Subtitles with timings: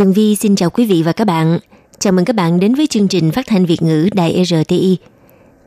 [0.00, 1.58] Tường Vi xin chào quý vị và các bạn.
[1.98, 4.96] Chào mừng các bạn đến với chương trình phát thanh Việt ngữ Đài RTI.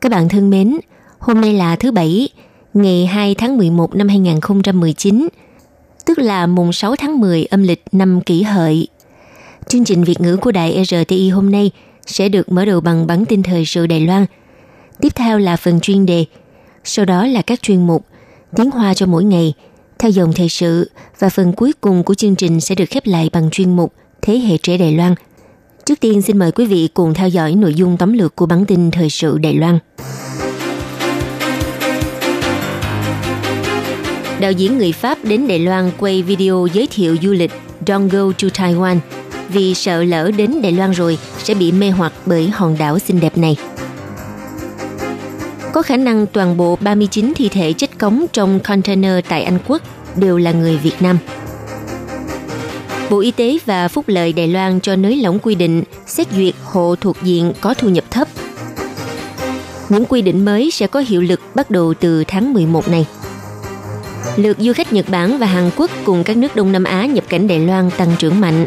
[0.00, 0.78] Các bạn thân mến,
[1.18, 2.28] hôm nay là thứ Bảy,
[2.74, 5.28] ngày 2 tháng 11 năm 2019,
[6.06, 8.88] tức là mùng 6 tháng 10 âm lịch năm kỷ hợi.
[9.68, 11.70] Chương trình Việt ngữ của Đài RTI hôm nay
[12.06, 14.26] sẽ được mở đầu bằng bản tin thời sự Đài Loan.
[15.00, 16.24] Tiếp theo là phần chuyên đề,
[16.84, 18.06] sau đó là các chuyên mục
[18.56, 19.54] Tiếng Hoa cho mỗi ngày,
[19.98, 23.30] theo dòng thời sự và phần cuối cùng của chương trình sẽ được khép lại
[23.32, 23.92] bằng chuyên mục
[24.26, 25.14] Thế hệ trẻ Đài Loan.
[25.86, 28.64] Trước tiên, xin mời quý vị cùng theo dõi nội dung tóm lược của bản
[28.66, 29.78] tin thời sự Đài Loan.
[34.40, 37.50] Đạo diễn người Pháp đến Đài Loan quay video giới thiệu du lịch
[37.86, 38.98] Don't Go to Taiwan
[39.48, 43.20] vì sợ lỡ đến Đài Loan rồi, sẽ bị mê hoặc bởi hòn đảo xinh
[43.20, 43.56] đẹp này.
[45.72, 49.82] Có khả năng toàn bộ 39 thi thể chết cống trong container tại Anh Quốc
[50.16, 51.18] đều là người Việt Nam.
[53.10, 56.54] Bộ Y tế và Phúc lợi Đài Loan cho nới lỏng quy định xét duyệt
[56.64, 58.28] hộ thuộc diện có thu nhập thấp.
[59.88, 63.06] Những quy định mới sẽ có hiệu lực bắt đầu từ tháng 11 này.
[64.36, 67.24] Lượt du khách Nhật Bản và Hàn Quốc cùng các nước Đông Nam Á nhập
[67.28, 68.66] cảnh Đài Loan tăng trưởng mạnh.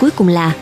[0.00, 0.52] Cuối cùng là,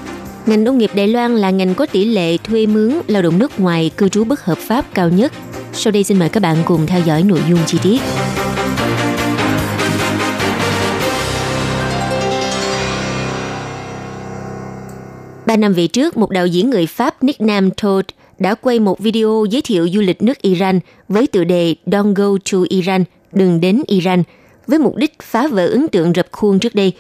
[0.47, 3.61] ngành nông nghiệp Đài Loan là ngành có tỷ lệ thuê mướn lao động nước
[3.61, 5.33] ngoài cư trú bất hợp pháp cao nhất.
[5.73, 8.01] Sau đây xin mời các bạn cùng theo dõi nội dung chi tiết.
[15.61, 18.07] Năm về trước, một đạo diễn người Pháp Nick Nam Todd
[18.39, 22.39] đã quay một video giới thiệu du lịch nước Iran với tựa đề Don't go
[22.53, 24.23] to Iran, đừng đến Iran,
[24.67, 26.93] với mục đích phá vỡ ấn tượng rập khuôn trước đây.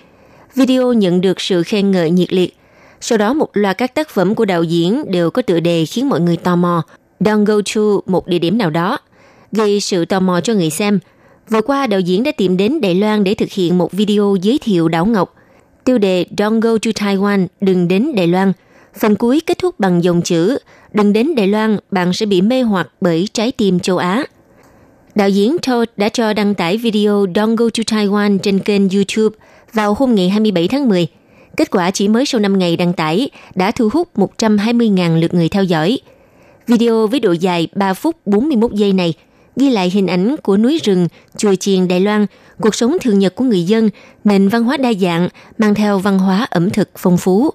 [0.54, 2.56] Video nhận được sự khen ngợi nhiệt liệt.
[3.00, 6.08] Sau đó một loạt các tác phẩm của đạo diễn đều có tựa đề khiến
[6.08, 6.82] mọi người tò mò.
[7.20, 8.98] Don't go to một địa điểm nào đó,
[9.52, 10.98] gây sự tò mò cho người xem.
[11.48, 14.58] Vừa qua, đạo diễn đã tìm đến Đài Loan để thực hiện một video giới
[14.62, 15.34] thiệu đảo Ngọc
[15.88, 18.52] tiêu đề Don't go to Taiwan, đừng đến Đài Loan.
[18.98, 20.58] Phần cuối kết thúc bằng dòng chữ
[20.92, 24.24] Đừng đến Đài Loan, bạn sẽ bị mê hoặc bởi trái tim châu Á.
[25.14, 29.36] Đạo diễn Todd đã cho đăng tải video Don't go to Taiwan trên kênh YouTube
[29.72, 31.06] vào hôm ngày 27 tháng 10.
[31.56, 35.48] Kết quả chỉ mới sau 5 ngày đăng tải đã thu hút 120.000 lượt người
[35.48, 35.98] theo dõi.
[36.66, 39.14] Video với độ dài 3 phút 41 giây này
[39.58, 42.26] ghi lại hình ảnh của núi rừng, chùa chiền Đài Loan,
[42.60, 43.90] cuộc sống thường nhật của người dân,
[44.24, 47.50] nền văn hóa đa dạng, mang theo văn hóa ẩm thực phong phú.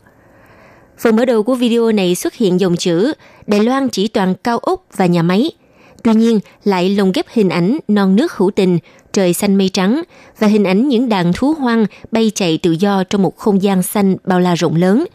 [0.99, 3.13] Phần mở đầu của video này xuất hiện dòng chữ
[3.47, 5.51] Đài Loan chỉ toàn cao ốc và nhà máy.
[6.03, 8.79] Tuy nhiên, lại lồng ghép hình ảnh non nước hữu tình,
[9.13, 10.03] trời xanh mây trắng
[10.39, 13.83] và hình ảnh những đàn thú hoang bay chạy tự do trong một không gian
[13.83, 15.05] xanh bao la rộng lớn.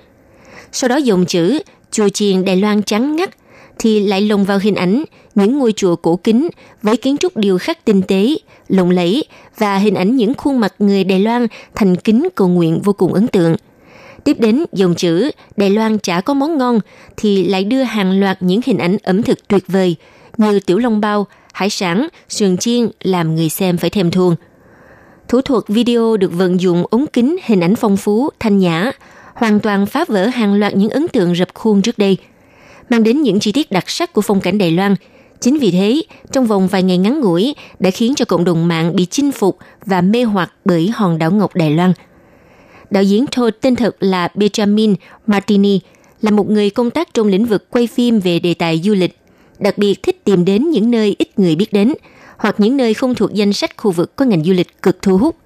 [0.72, 1.58] Sau đó dòng chữ
[1.90, 3.30] Chùa chiền Đài Loan trắng ngắt
[3.78, 6.48] thì lại lồng vào hình ảnh những ngôi chùa cổ kính
[6.82, 8.36] với kiến trúc điều khắc tinh tế,
[8.68, 9.24] lộng lẫy
[9.58, 13.14] và hình ảnh những khuôn mặt người Đài Loan thành kính cầu nguyện vô cùng
[13.14, 13.56] ấn tượng.
[14.24, 16.80] Tiếp đến dòng chữ Đài Loan chả có món ngon
[17.16, 19.96] thì lại đưa hàng loạt những hình ảnh ẩm thực tuyệt vời
[20.36, 24.34] như tiểu long bao, hải sản, sườn chiên làm người xem phải thèm thuồng.
[25.28, 28.92] Thủ thuật video được vận dụng ống kính hình ảnh phong phú, thanh nhã,
[29.34, 32.16] hoàn toàn phá vỡ hàng loạt những ấn tượng rập khuôn trước đây–
[32.88, 34.94] mang đến những chi tiết đặc sắc của phong cảnh Đài Loan.
[35.40, 38.96] Chính vì thế, trong vòng vài ngày ngắn ngủi đã khiến cho cộng đồng mạng
[38.96, 41.92] bị chinh phục và mê hoặc bởi hòn đảo ngọc Đài Loan.
[42.90, 44.94] Đạo diễn Todd tên thật là Benjamin
[45.26, 45.80] Martini,
[46.20, 49.16] là một người công tác trong lĩnh vực quay phim về đề tài du lịch,
[49.58, 51.94] đặc biệt thích tìm đến những nơi ít người biết đến
[52.36, 55.18] hoặc những nơi không thuộc danh sách khu vực có ngành du lịch cực thu
[55.18, 55.36] hút.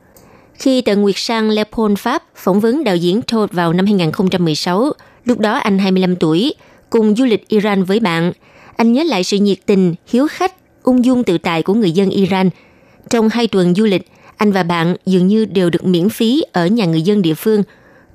[0.54, 4.92] Khi tận Nguyệt Sang Lepon Pháp phỏng vấn đạo diễn Todd vào năm 2016,
[5.24, 6.54] lúc đó anh 25 tuổi,
[6.92, 8.33] cùng du lịch Iran với bạn.
[8.77, 12.10] Anh nhớ lại sự nhiệt tình, hiếu khách, ung dung tự tại của người dân
[12.10, 12.50] Iran.
[13.10, 16.66] Trong hai tuần du lịch, anh và bạn dường như đều được miễn phí ở
[16.66, 17.62] nhà người dân địa phương,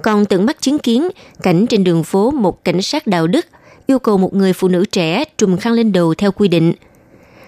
[0.01, 1.07] còn tận mắt chứng kiến
[1.44, 3.45] cảnh trên đường phố một cảnh sát đạo đức
[3.88, 6.73] yêu cầu một người phụ nữ trẻ trùm khăn lên đầu theo quy định.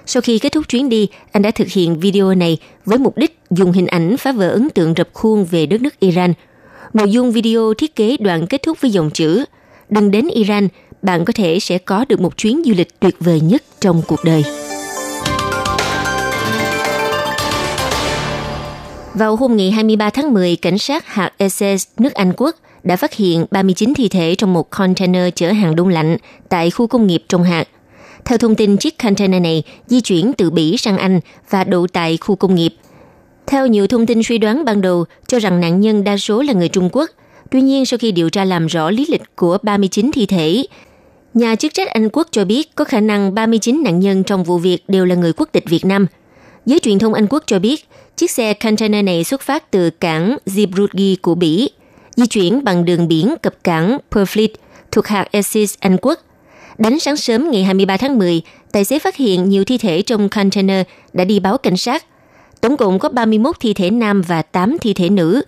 [0.05, 3.39] Sau khi kết thúc chuyến đi, anh đã thực hiện video này với mục đích
[3.49, 6.33] dùng hình ảnh phá vỡ ấn tượng rập khuôn về đất nước Iran.
[6.93, 9.45] Nội dung video thiết kế đoạn kết thúc với dòng chữ
[9.89, 10.67] Đừng đến Iran,
[11.01, 14.19] bạn có thể sẽ có được một chuyến du lịch tuyệt vời nhất trong cuộc
[14.23, 14.43] đời.
[19.13, 23.13] Vào hôm ngày 23 tháng 10, cảnh sát hạt Essex, nước Anh Quốc, đã phát
[23.13, 26.17] hiện 39 thi thể trong một container chở hàng đông lạnh
[26.49, 27.67] tại khu công nghiệp Trong Hạt.
[28.25, 31.19] Theo thông tin, chiếc container này di chuyển từ Bỉ sang Anh
[31.49, 32.75] và đậu tại khu công nghiệp.
[33.47, 36.53] Theo nhiều thông tin suy đoán ban đầu cho rằng nạn nhân đa số là
[36.53, 37.09] người Trung Quốc.
[37.51, 40.63] Tuy nhiên, sau khi điều tra làm rõ lý lịch của 39 thi thể,
[41.33, 44.57] nhà chức trách Anh Quốc cho biết có khả năng 39 nạn nhân trong vụ
[44.57, 46.07] việc đều là người quốc tịch Việt Nam.
[46.65, 50.37] Giới truyền thông Anh Quốc cho biết, chiếc xe container này xuất phát từ cảng
[50.45, 51.69] Zeebrugge của Bỉ,
[52.15, 54.49] di chuyển bằng đường biển cập cảng Purfleet
[54.91, 56.19] thuộc hạt Essex, Anh Quốc.
[56.77, 58.41] Đánh sáng sớm ngày 23 tháng 10,
[58.71, 62.05] tài xế phát hiện nhiều thi thể trong container đã đi báo cảnh sát.
[62.61, 65.41] Tổng cộng có 31 thi thể nam và 8 thi thể nữ.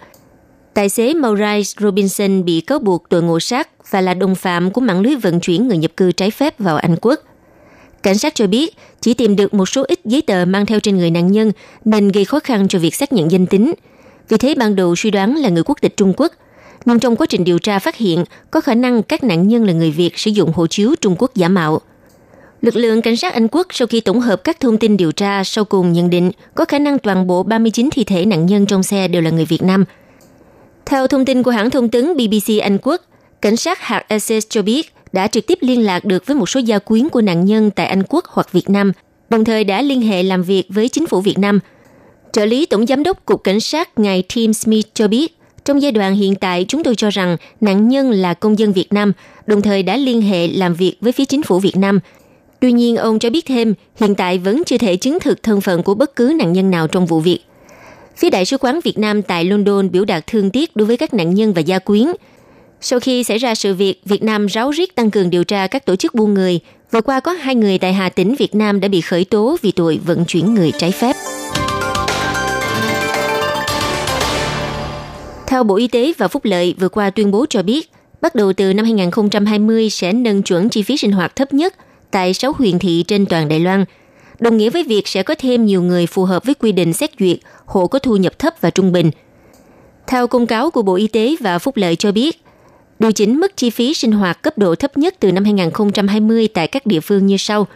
[0.73, 4.81] Tài xế Maurice Robinson bị cáo buộc tội ngộ sát và là đồng phạm của
[4.81, 7.19] mạng lưới vận chuyển người nhập cư trái phép vào Anh Quốc.
[8.03, 10.97] Cảnh sát cho biết, chỉ tìm được một số ít giấy tờ mang theo trên
[10.97, 11.51] người nạn nhân
[11.85, 13.73] nên gây khó khăn cho việc xác nhận danh tính.
[14.29, 16.31] Vì thế ban đầu suy đoán là người quốc tịch Trung Quốc–
[16.85, 19.73] nhưng trong quá trình điều tra phát hiện, có khả năng các nạn nhân là
[19.73, 21.81] người Việt sử dụng hộ chiếu Trung Quốc giả mạo.
[22.61, 25.43] Lực lượng cảnh sát Anh Quốc sau khi tổng hợp các thông tin điều tra
[25.43, 28.83] sau cùng nhận định có khả năng toàn bộ 39 thi thể nạn nhân trong
[28.83, 29.85] xe đều là người Việt Nam.
[30.85, 33.01] Theo thông tin của hãng thông tấn BBC Anh Quốc,
[33.41, 36.59] cảnh sát hạt Essex cho biết đã trực tiếp liên lạc được với một số
[36.59, 38.91] gia quyến của nạn nhân tại Anh Quốc hoặc Việt Nam,
[39.29, 41.59] đồng thời đã liên hệ làm việc với chính phủ Việt Nam.
[42.31, 45.91] Trợ lý Tổng Giám đốc Cục Cảnh sát ngài Tim Smith cho biết, trong giai
[45.91, 49.13] đoạn hiện tại, chúng tôi cho rằng nạn nhân là công dân Việt Nam,
[49.47, 51.99] đồng thời đã liên hệ làm việc với phía chính phủ Việt Nam.
[52.59, 55.83] Tuy nhiên, ông cho biết thêm, hiện tại vẫn chưa thể chứng thực thân phận
[55.83, 57.39] của bất cứ nạn nhân nào trong vụ việc.
[58.17, 61.13] Phía Đại sứ quán Việt Nam tại London biểu đạt thương tiếc đối với các
[61.13, 62.07] nạn nhân và gia quyến.
[62.81, 65.85] Sau khi xảy ra sự việc, Việt Nam ráo riết tăng cường điều tra các
[65.85, 66.59] tổ chức buôn người.
[66.91, 69.71] Vừa qua có hai người tại Hà Tĩnh, Việt Nam đã bị khởi tố vì
[69.71, 71.15] tội vận chuyển người trái phép.
[75.47, 77.89] Theo Bộ Y tế và Phúc lợi vừa qua tuyên bố cho biết,
[78.21, 81.75] bắt đầu từ năm 2020 sẽ nâng chuẩn chi phí sinh hoạt thấp nhất
[82.11, 83.85] tại 6 huyện thị trên toàn Đài Loan,
[84.41, 87.11] đồng nghĩa với việc sẽ có thêm nhiều người phù hợp với quy định xét
[87.19, 89.11] duyệt hộ có thu nhập thấp và trung bình.
[90.07, 92.41] Theo công cáo của Bộ Y tế và Phúc lợi cho biết,
[92.99, 96.67] điều chỉnh mức chi phí sinh hoạt cấp độ thấp nhất từ năm 2020 tại
[96.67, 97.67] các địa phương như sau.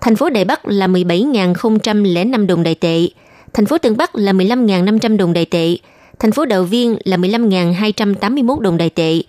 [0.00, 3.08] Thành phố Đài Bắc là 17.005 đồng đại tệ,
[3.52, 5.76] thành phố Tân Bắc là 15.500 đồng đại tệ,
[6.18, 9.20] thành phố Đào Viên là 15.281 đồng đại tệ,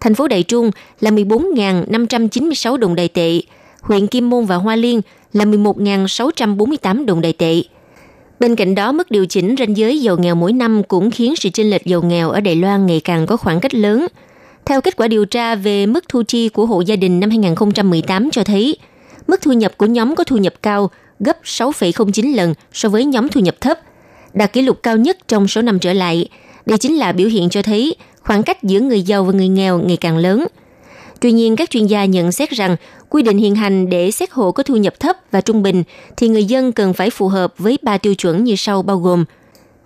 [0.00, 0.70] thành phố Đại Trung
[1.00, 3.40] là 14.596 đồng đại tệ,
[3.80, 5.00] huyện Kim Môn và Hoa Liên
[5.32, 7.62] là 11.648 đồng đại tệ.
[8.40, 11.48] Bên cạnh đó, mức điều chỉnh ranh giới giàu nghèo mỗi năm cũng khiến sự
[11.48, 14.06] chênh lệch giàu nghèo ở Đài Loan ngày càng có khoảng cách lớn.
[14.64, 18.30] Theo kết quả điều tra về mức thu chi của hộ gia đình năm 2018
[18.30, 18.76] cho thấy,
[19.26, 20.90] mức thu nhập của nhóm có thu nhập cao
[21.20, 23.78] gấp 6,09 lần so với nhóm thu nhập thấp,
[24.32, 26.28] đạt kỷ lục cao nhất trong số năm trở lại.
[26.66, 29.78] Đây chính là biểu hiện cho thấy khoảng cách giữa người giàu và người nghèo
[29.78, 30.46] ngày càng lớn.
[31.20, 32.76] Tuy nhiên, các chuyên gia nhận xét rằng
[33.08, 35.82] quy định hiện hành để xét hộ có thu nhập thấp và trung bình
[36.16, 39.24] thì người dân cần phải phù hợp với ba tiêu chuẩn như sau bao gồm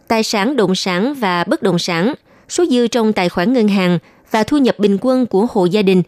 [0.08, 2.14] tài sản động sản và bất động sản,
[2.48, 3.98] số dư trong tài khoản ngân hàng
[4.31, 6.02] và thu nhập bình quân của hộ gia đình.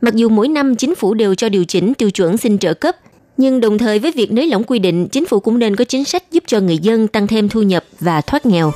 [0.00, 2.96] Mặc dù mỗi năm chính phủ đều cho điều chỉnh tiêu chuẩn xin trợ cấp–
[3.40, 6.04] nhưng đồng thời với việc nới lỏng quy định, chính phủ cũng nên có chính
[6.04, 8.72] sách giúp cho người dân tăng thêm thu nhập và thoát nghèo.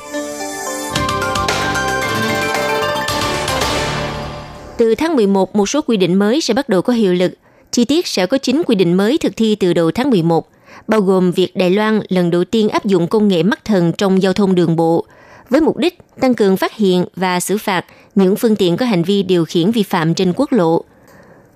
[4.78, 7.32] Từ tháng 11, một số quy định mới sẽ bắt đầu có hiệu lực.
[7.70, 10.48] Chi tiết sẽ có 9 quy định mới thực thi từ đầu tháng 11,
[10.88, 14.22] bao gồm việc Đài Loan lần đầu tiên áp dụng công nghệ mắt thần trong
[14.22, 15.06] giao thông đường bộ,
[15.50, 17.84] với mục đích tăng cường phát hiện và xử phạt
[18.14, 20.84] những phương tiện có hành vi điều khiển vi phạm trên quốc lộ–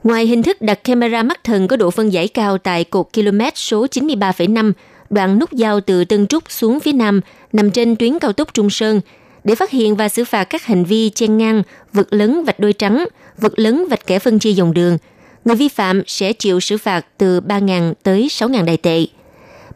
[0.05, 3.41] Ngoài hình thức đặt camera mắt thần có độ phân giải cao tại cột km
[3.55, 4.73] số 93,5,
[5.11, 7.21] đoạn nút giao từ Tân Trúc xuống phía Nam,
[7.53, 9.01] nằm trên tuyến cao tốc Trung Sơn,
[9.49, 11.63] để phát hiện và xử phạt các hành vi chen ngang,
[11.93, 13.05] vượt lớn vạch đôi trắng,
[13.41, 14.99] vượt lớn vạch kẻ phân chia dòng đường.
[15.45, 19.07] Người vi phạm sẽ chịu xử phạt từ 3.000 tới 6.000 đại tệ.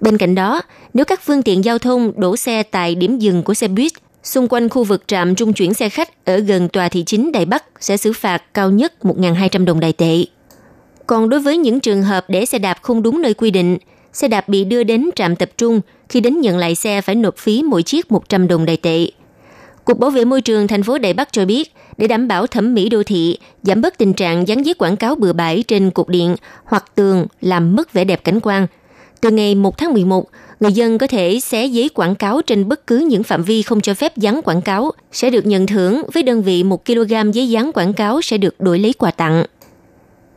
[0.01, 0.63] Bên cạnh đó,
[0.95, 4.49] nếu các phương tiện giao thông đổ xe tại điểm dừng của xe buýt xung
[4.49, 7.65] quanh khu vực trạm trung chuyển xe khách ở gần tòa thị chính Đài Bắc
[7.81, 10.25] sẽ xử phạt cao nhất 1.200 đồng đài tệ.
[11.07, 13.79] Còn đối với những trường hợp để xe đạp không đúng nơi quy định,
[14.13, 17.37] xe đạp bị đưa đến trạm tập trung, khi đến nhận lại xe phải nộp
[17.37, 19.07] phí mỗi chiếc 100 đồng đài tệ.
[19.85, 22.75] Cục Bảo vệ môi trường thành phố Đài Bắc cho biết, để đảm bảo thẩm
[22.75, 26.09] mỹ đô thị, giảm bớt tình trạng dán giấy quảng cáo bừa bãi trên cột
[26.09, 28.67] điện hoặc tường làm mất vẻ đẹp cảnh quan.
[29.21, 32.87] Từ ngày 1 tháng 11, người dân có thể xé giấy quảng cáo trên bất
[32.87, 36.23] cứ những phạm vi không cho phép dán quảng cáo sẽ được nhận thưởng với
[36.23, 39.45] đơn vị 1 kg giấy dán quảng cáo sẽ được đổi lấy quà tặng.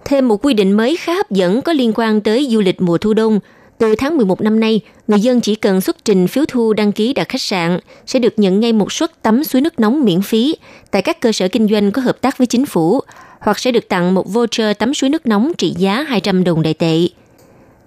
[0.05, 2.97] Thêm một quy định mới khá hấp dẫn có liên quan tới du lịch mùa
[2.97, 3.39] thu đông.
[3.77, 7.13] Từ tháng 11 năm nay, người dân chỉ cần xuất trình phiếu thu đăng ký
[7.13, 10.55] đặt khách sạn sẽ được nhận ngay một suất tắm suối nước nóng miễn phí
[10.91, 13.01] tại các cơ sở kinh doanh có hợp tác với chính phủ,
[13.39, 16.73] hoặc sẽ được tặng một voucher tắm suối nước nóng trị giá 200 đồng đại
[16.73, 17.07] tệ.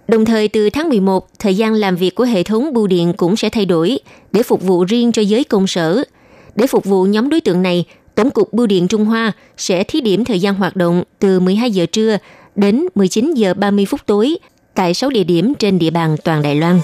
[0.08, 3.36] Đồng thời từ tháng 11, thời gian làm việc của hệ thống bưu điện cũng
[3.36, 3.98] sẽ thay đổi
[4.32, 6.04] để phục vụ riêng cho giới công sở.
[6.54, 10.00] Để phục vụ nhóm đối tượng này, Tổng cục Bưu điện Trung Hoa sẽ thí
[10.00, 12.18] điểm thời gian hoạt động từ 12 giờ trưa
[12.56, 14.36] đến 19 giờ 30 phút tối
[14.74, 16.80] tại 6 địa điểm trên địa bàn toàn Đài Loan.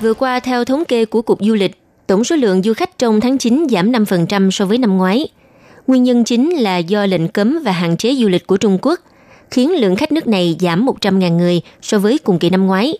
[0.00, 3.20] Vừa qua, theo thống kê của Cục Du lịch, tổng số lượng du khách trong
[3.20, 5.28] tháng 9 giảm 5% so với năm ngoái.
[5.86, 9.00] Nguyên nhân chính là do lệnh cấm và hạn chế du lịch của Trung Quốc,
[9.50, 12.98] khiến lượng khách nước này giảm 100.000 người so với cùng kỳ năm ngoái.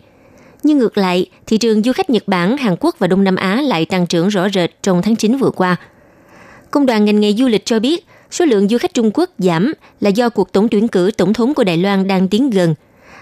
[0.63, 3.61] Nhưng ngược lại, thị trường du khách Nhật Bản, Hàn Quốc và Đông Nam Á
[3.61, 5.77] lại tăng trưởng rõ rệt trong tháng 9 vừa qua.
[6.71, 9.73] Công đoàn ngành nghề du lịch cho biết, số lượng du khách Trung Quốc giảm
[10.01, 12.75] là do cuộc tổng tuyển cử tổng thống của Đài Loan đang tiến gần.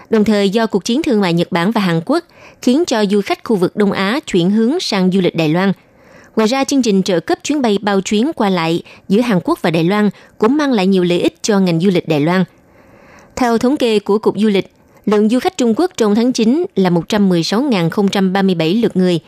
[0.09, 2.23] Đồng thời do cuộc chiến thương mại Nhật Bản và Hàn Quốc
[2.61, 5.71] khiến cho du khách khu vực Đông Á chuyển hướng sang du lịch Đài Loan.
[6.35, 9.59] Ngoài ra, chương trình trợ cấp chuyến bay bao chuyến qua lại giữa Hàn Quốc
[9.61, 12.43] và Đài Loan cũng mang lại nhiều lợi ích cho ngành du lịch Đài Loan.
[13.35, 14.71] Theo thống kê của Cục Du lịch,
[15.05, 19.19] lượng du khách Trung Quốc trong tháng 9 là 116.037 lượt người,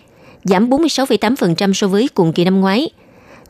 [0.44, 2.90] giảm 46,8% so với cùng kỳ năm ngoái–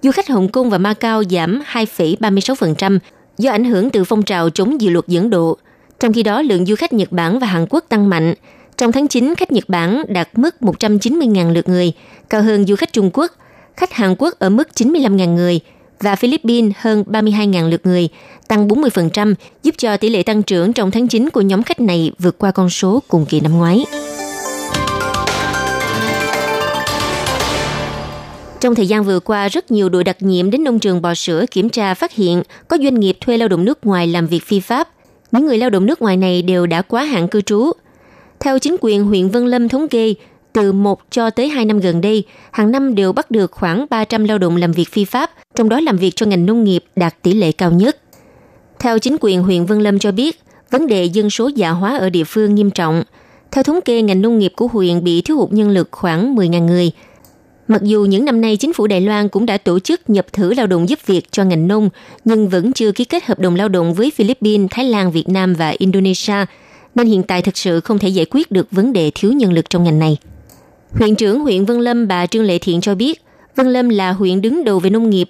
[0.01, 2.99] du khách Hồng Kông và Macau giảm 2,36%
[3.37, 5.57] do ảnh hưởng từ phong trào chống dự luật dẫn độ.
[5.99, 8.33] Trong khi đó, lượng du khách Nhật Bản và Hàn Quốc tăng mạnh.
[8.77, 11.93] Trong tháng 9, khách Nhật Bản đạt mức 190.000 lượt người,
[12.29, 13.31] cao hơn du khách Trung Quốc.
[13.77, 15.59] Khách Hàn Quốc ở mức 95.000 người
[15.99, 18.09] và Philippines hơn 32.000 lượt người,
[18.47, 22.11] tăng 40%, giúp cho tỷ lệ tăng trưởng trong tháng 9 của nhóm khách này
[22.19, 23.85] vượt qua con số cùng kỳ năm ngoái.
[28.59, 31.45] Trong thời gian vừa qua, rất nhiều đội đặc nhiệm đến nông trường bò sữa
[31.51, 34.59] kiểm tra phát hiện có doanh nghiệp thuê lao động nước ngoài làm việc phi
[34.59, 34.89] pháp.
[35.31, 37.71] Những người lao động nước ngoài này đều đã quá hạn cư trú.
[38.39, 40.13] Theo chính quyền huyện Vân Lâm thống kê,
[40.53, 44.23] từ 1 cho tới 2 năm gần đây, hàng năm đều bắt được khoảng 300
[44.23, 47.15] lao động làm việc phi pháp, trong đó làm việc cho ngành nông nghiệp đạt
[47.21, 47.97] tỷ lệ cao nhất.
[48.79, 52.09] Theo chính quyền huyện Vân Lâm cho biết, vấn đề dân số già hóa ở
[52.09, 53.03] địa phương nghiêm trọng.
[53.51, 56.65] Theo thống kê, ngành nông nghiệp của huyện bị thiếu hụt nhân lực khoảng 10.000
[56.65, 56.91] người–
[57.67, 60.53] Mặc dù những năm nay chính phủ Đài Loan cũng đã tổ chức nhập thử
[60.53, 61.89] lao động giúp việc cho ngành nông,
[62.25, 65.53] nhưng vẫn chưa ký kết hợp đồng lao động với Philippines, Thái Lan, Việt Nam
[65.53, 66.45] và Indonesia,
[66.95, 69.69] nên hiện tại thực sự không thể giải quyết được vấn đề thiếu nhân lực
[69.69, 70.17] trong ngành này.
[70.91, 73.21] Huyện trưởng huyện Vân Lâm bà Trương Lệ Thiện cho biết,
[73.55, 75.29] Vân Lâm là huyện đứng đầu về nông nghiệp,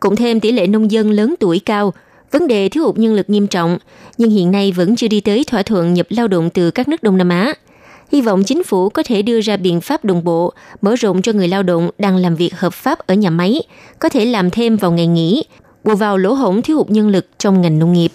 [0.00, 1.92] cũng thêm tỷ lệ nông dân lớn tuổi cao,
[2.30, 3.78] vấn đề thiếu hụt nhân lực nghiêm trọng,
[4.18, 7.02] nhưng hiện nay vẫn chưa đi tới thỏa thuận nhập lao động từ các nước
[7.02, 7.54] Đông Nam Á–
[8.12, 11.32] hy vọng chính phủ có thể đưa ra biện pháp đồng bộ, mở rộng cho
[11.32, 13.62] người lao động đang làm việc hợp pháp ở nhà máy,
[13.98, 15.44] có thể làm thêm vào ngày nghỉ,
[15.84, 18.12] bù vào lỗ hổng thiếu hụt nhân lực trong ngành nông nghiệp.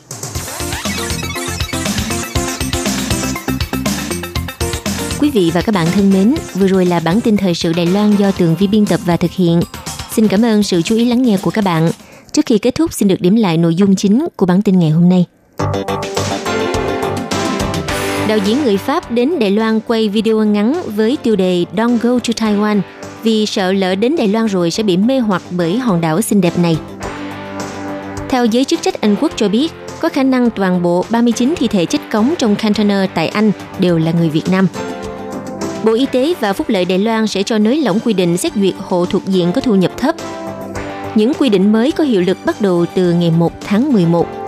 [5.20, 7.86] Quý vị và các bạn thân mến, vừa rồi là bản tin thời sự Đài
[7.86, 9.60] Loan do Tường Vi biên tập và thực hiện.
[10.12, 11.92] Xin cảm ơn sự chú ý lắng nghe của các bạn.
[12.32, 14.90] Trước khi kết thúc, xin được điểm lại nội dung chính của bản tin ngày
[14.90, 15.26] hôm nay
[18.30, 22.10] đạo diễn người Pháp đến Đài Loan quay video ngắn với tiêu đề Don't go
[22.10, 22.82] to Taiwan
[23.24, 26.42] vì sợ lỡ đến Đài Loan rồi sẽ bị mê hoặc bởi hòn đảo xinh
[26.42, 26.78] đẹp này.
[28.30, 31.68] Theo giới chức trách Anh Quốc cho biết, có khả năng toàn bộ 39 thi
[31.68, 34.68] thể chết cống trong container tại Anh đều là người Việt Nam.
[35.84, 38.54] Bộ Y tế và Phúc lợi Đài Loan sẽ cho nới lỏng quy định xét
[38.56, 40.16] duyệt hộ thuộc diện có thu nhập thấp.
[41.16, 44.39] Những quy định mới có hiệu lực bắt đầu từ ngày 1 tháng 11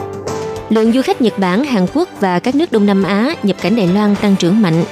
[0.71, 3.75] Lượng du khách Nhật Bản, Hàn Quốc và các nước Đông Nam Á nhập cảnh
[3.75, 4.83] Đài Loan tăng trưởng mạnh.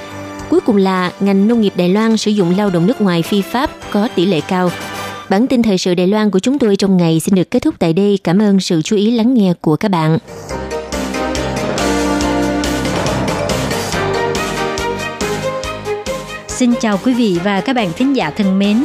[0.50, 3.42] Cuối cùng là ngành nông nghiệp Đài Loan sử dụng lao động nước ngoài phi
[3.42, 4.70] pháp có tỷ lệ cao.
[5.28, 7.74] Bản tin thời sự Đài Loan của chúng tôi trong ngày xin được kết thúc
[7.78, 8.18] tại đây.
[8.24, 10.18] Cảm ơn sự chú ý lắng nghe của các bạn.
[16.48, 18.84] Xin chào quý vị và các bạn thính giả thân mến.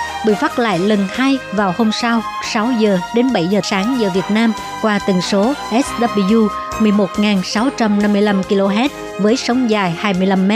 [0.25, 2.23] bị phát lại lần hai vào hôm sau
[2.53, 6.47] 6 giờ đến 7 giờ sáng giờ Việt Nam qua tần số SW
[6.79, 10.51] 11.655 kHz với sóng dài 25 m.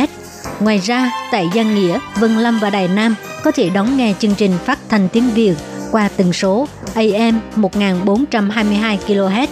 [0.59, 4.35] Ngoài ra, tại Giang Nghĩa, Vân Lâm và Đài Nam có thể đón nghe chương
[4.35, 5.55] trình phát thanh tiếng Việt
[5.91, 9.47] qua tần số AM 1422 kHz.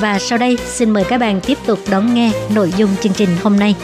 [0.00, 3.28] Và sau đây, xin mời các bạn tiếp tục đón nghe nội dung chương trình
[3.42, 3.74] hôm nay.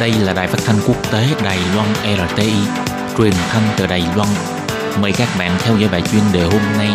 [0.00, 1.88] Đây là đài phát thanh quốc tế Đài Loan
[2.28, 2.52] RTI,
[3.18, 4.28] truyền thanh từ Đài Loan.
[5.00, 6.88] Mời các bạn theo dõi bài chuyên đề hôm nay.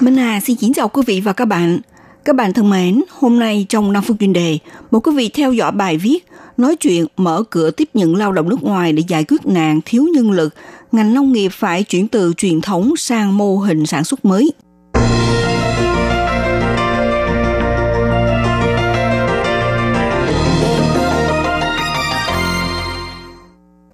[0.00, 1.78] Minh Hà xin kính chào quý vị và các bạn.
[2.24, 4.58] Các bạn thân mến, hôm nay trong 5 phút chuyên đề,
[4.90, 6.26] một quý vị theo dõi bài viết
[6.58, 10.06] nói chuyện mở cửa tiếp nhận lao động nước ngoài để giải quyết nạn thiếu
[10.14, 10.54] nhân lực,
[10.92, 14.52] ngành nông nghiệp phải chuyển từ truyền thống sang mô hình sản xuất mới.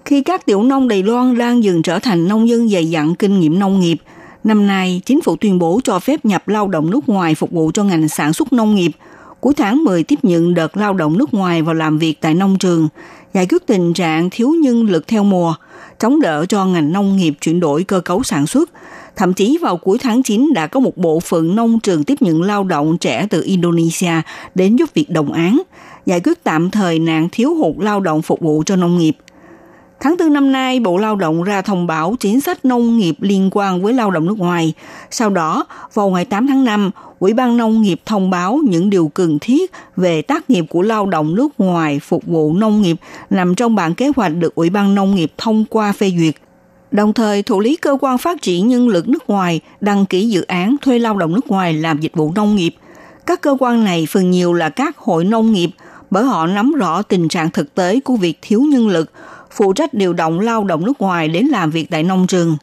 [0.05, 3.41] Khi các tiểu nông Đài Loan đang dần trở thành nông dân dày dặn kinh
[3.41, 3.97] nghiệm nông nghiệp,
[4.45, 7.71] năm nay chính phủ tuyên bố cho phép nhập lao động nước ngoài phục vụ
[7.75, 8.91] cho ngành sản xuất nông nghiệp–
[9.45, 12.59] cuối tháng 10 tiếp nhận đợt lao động nước ngoài vào làm việc tại nông
[12.59, 12.89] trường,
[13.35, 15.55] giải quyết tình trạng thiếu nhân lực theo mùa,
[15.99, 18.71] chống đỡ cho ngành nông nghiệp chuyển đổi cơ cấu sản xuất.
[19.17, 22.43] Thậm chí vào cuối tháng 9 đã có một bộ phận nông trường tiếp nhận
[22.43, 24.13] lao động trẻ từ Indonesia
[24.55, 25.63] đến giúp việc đồng án,
[26.07, 29.17] giải quyết tạm thời nạn thiếu hụt lao động phục vụ cho nông nghiệp.
[30.01, 33.51] Tháng 4 năm nay, Bộ Lao động ra thông báo chính sách nông nghiệp liên
[33.53, 34.73] quan với lao động nước ngoài.
[35.11, 36.91] Sau đó, vào ngày 8 tháng 5,
[37.25, 41.07] Ủy ban Nông nghiệp thông báo những điều cần thiết về tác nghiệp của lao
[41.07, 42.97] động nước ngoài phục vụ nông nghiệp
[43.31, 46.35] nằm trong bản kế hoạch được Ủy ban Nông nghiệp thông qua phê duyệt.
[46.91, 50.43] Đồng thời, thủ lý cơ quan phát triển nhân lực nước ngoài đăng ký dự
[50.43, 52.75] án thuê lao động nước ngoài làm dịch vụ nông nghiệp.
[53.27, 55.71] Các cơ quan này phần nhiều là các hội nông nghiệp
[56.11, 59.11] bởi họ nắm rõ tình trạng thực tế của việc thiếu nhân lực,
[59.51, 62.57] phụ trách điều động lao động nước ngoài đến làm việc tại nông trường.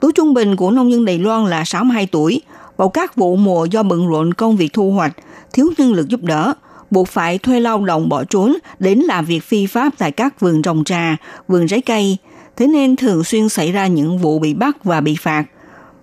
[0.00, 2.42] Tuổi trung bình của nông dân Đài Loan là 62 tuổi,
[2.76, 5.12] vào các vụ mùa do bận rộn công việc thu hoạch,
[5.52, 6.54] thiếu nhân lực giúp đỡ,
[6.90, 10.62] buộc phải thuê lao động bỏ trốn đến làm việc phi pháp tại các vườn
[10.62, 11.16] trồng trà,
[11.48, 12.16] vườn trái cây,
[12.56, 15.44] thế nên thường xuyên xảy ra những vụ bị bắt và bị phạt.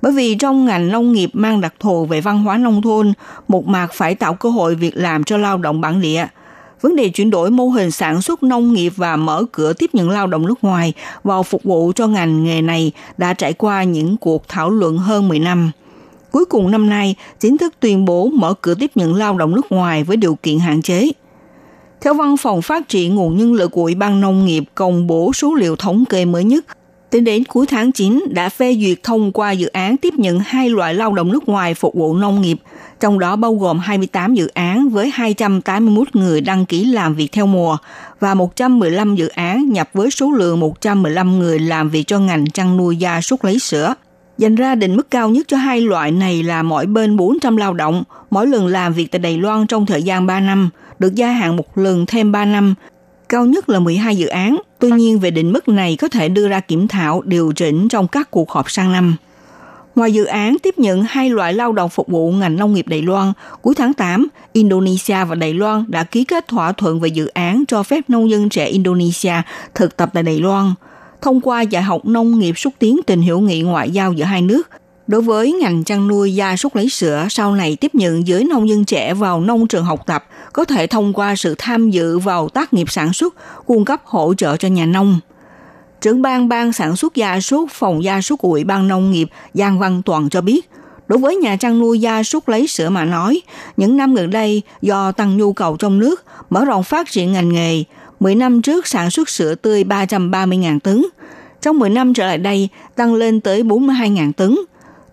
[0.02, 3.14] Bởi vì trong ngành nông nghiệp mang đặc thù về văn hóa nông thôn,
[3.48, 6.28] một mặt phải tạo cơ hội việc làm cho lao động bản địa–
[6.82, 10.10] vấn đề chuyển đổi mô hình sản xuất nông nghiệp và mở cửa tiếp nhận
[10.10, 10.94] lao động nước ngoài
[11.24, 15.28] vào phục vụ cho ngành nghề này đã trải qua những cuộc thảo luận hơn
[15.28, 15.72] 10 năm.
[16.32, 19.72] Cuối cùng năm nay, chính thức tuyên bố mở cửa tiếp nhận lao động nước
[19.72, 21.12] ngoài với điều kiện hạn chế.
[22.02, 25.34] Theo Văn phòng Phát triển Nguồn Nhân lực của Ủy ban Nông nghiệp công bố
[25.34, 26.66] số liệu thống kê mới nhất,
[27.10, 30.70] tính đến cuối tháng 9 đã phê duyệt thông qua dự án tiếp nhận hai
[30.70, 32.58] loại lao động nước ngoài phục vụ nông nghiệp–
[33.02, 37.46] trong đó bao gồm 28 dự án với 281 người đăng ký làm việc theo
[37.46, 37.78] mùa
[38.20, 42.78] và 115 dự án nhập với số lượng 115 người làm việc cho ngành chăn
[42.78, 43.94] nuôi gia súc lấy sữa.
[44.38, 47.74] Dành ra định mức cao nhất cho hai loại này là mỗi bên 400 lao
[47.74, 51.32] động, mỗi lần làm việc tại Đài Loan trong thời gian 3 năm, được gia
[51.32, 52.76] hạn một lần thêm 3 năm,
[53.30, 54.58] cao nhất là 12 dự án.
[54.80, 58.08] Tuy nhiên về định mức này có thể đưa ra kiểm thảo, điều chỉnh trong
[58.08, 59.16] các cuộc họp sang năm.
[59.96, 63.02] Ngoài dự án tiếp nhận hai loại lao động phục vụ ngành nông nghiệp Đài
[63.02, 67.28] Loan, cuối tháng 8, Indonesia và Đài Loan đã ký kết thỏa thuận về dự
[67.28, 69.34] án cho phép nông dân trẻ Indonesia
[69.76, 70.74] thực tập tại Đài Loan.
[71.22, 74.42] Thông qua dạy học nông nghiệp xúc tiến tình hữu nghị ngoại giao giữa hai
[74.42, 74.70] nước,
[75.08, 78.70] đối với ngành chăn nuôi gia súc lấy sữa sau này tiếp nhận giới nông
[78.70, 82.50] dân trẻ vào nông trường học tập có thể thông qua sự tham dự vào
[82.50, 85.20] tác nghiệp sản xuất, cung cấp hỗ trợ cho nhà nông–
[86.02, 89.30] trưởng ban ban sản xuất gia súc phòng gia súc của Ủy ban Nông nghiệp
[89.54, 90.70] Giang Văn Toàn cho biết,
[91.08, 93.42] đối với nhà chăn nuôi gia súc lấy sữa mà nói,
[93.78, 97.50] những năm gần đây do tăng nhu cầu trong nước, mở rộng phát triển ngành
[97.50, 97.84] nghề,
[98.22, 101.06] 10 năm trước sản xuất sữa tươi 330.000 tấn,
[101.62, 104.56] trong 10 năm trở lại đây tăng lên tới 42.000 tấn.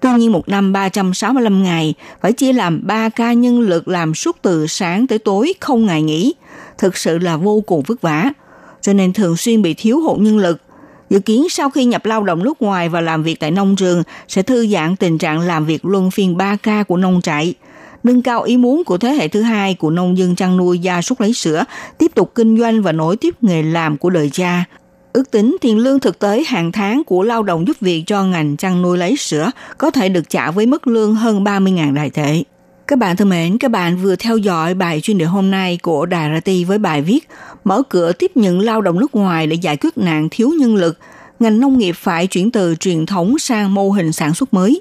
[0.00, 4.36] Tuy nhiên một năm 365 ngày phải chia làm 3 ca nhân lực làm suốt
[4.42, 6.34] từ sáng tới tối không ngày nghỉ.
[6.78, 8.32] Thực sự là vô cùng vất vả.
[8.80, 10.60] Cho nên thường xuyên bị thiếu hụt nhân lực.
[11.10, 14.02] Dự kiến sau khi nhập lao động nước ngoài và làm việc tại nông trường
[14.28, 17.54] sẽ thư giãn tình trạng làm việc luân phiên 3 ca của nông trại,
[18.04, 21.02] nâng cao ý muốn của thế hệ thứ hai của nông dân chăn nuôi gia
[21.02, 21.64] súc lấy sữa,
[21.98, 24.64] tiếp tục kinh doanh và nối tiếp nghề làm của đời cha.
[25.12, 28.56] Ước tính tiền lương thực tế hàng tháng của lao động giúp việc cho ngành
[28.56, 32.42] chăn nuôi lấy sữa có thể được trả với mức lương hơn 30.000 đại tệ.
[32.86, 36.06] Các bạn thân mến, các bạn vừa theo dõi bài chuyên đề hôm nay của
[36.06, 37.28] Đài Rati với bài viết
[37.64, 40.98] Mở cửa tiếp nhận lao động nước ngoài để giải quyết nạn thiếu nhân lực,
[41.40, 44.80] ngành nông nghiệp phải chuyển từ truyền thống sang mô hình sản xuất mới.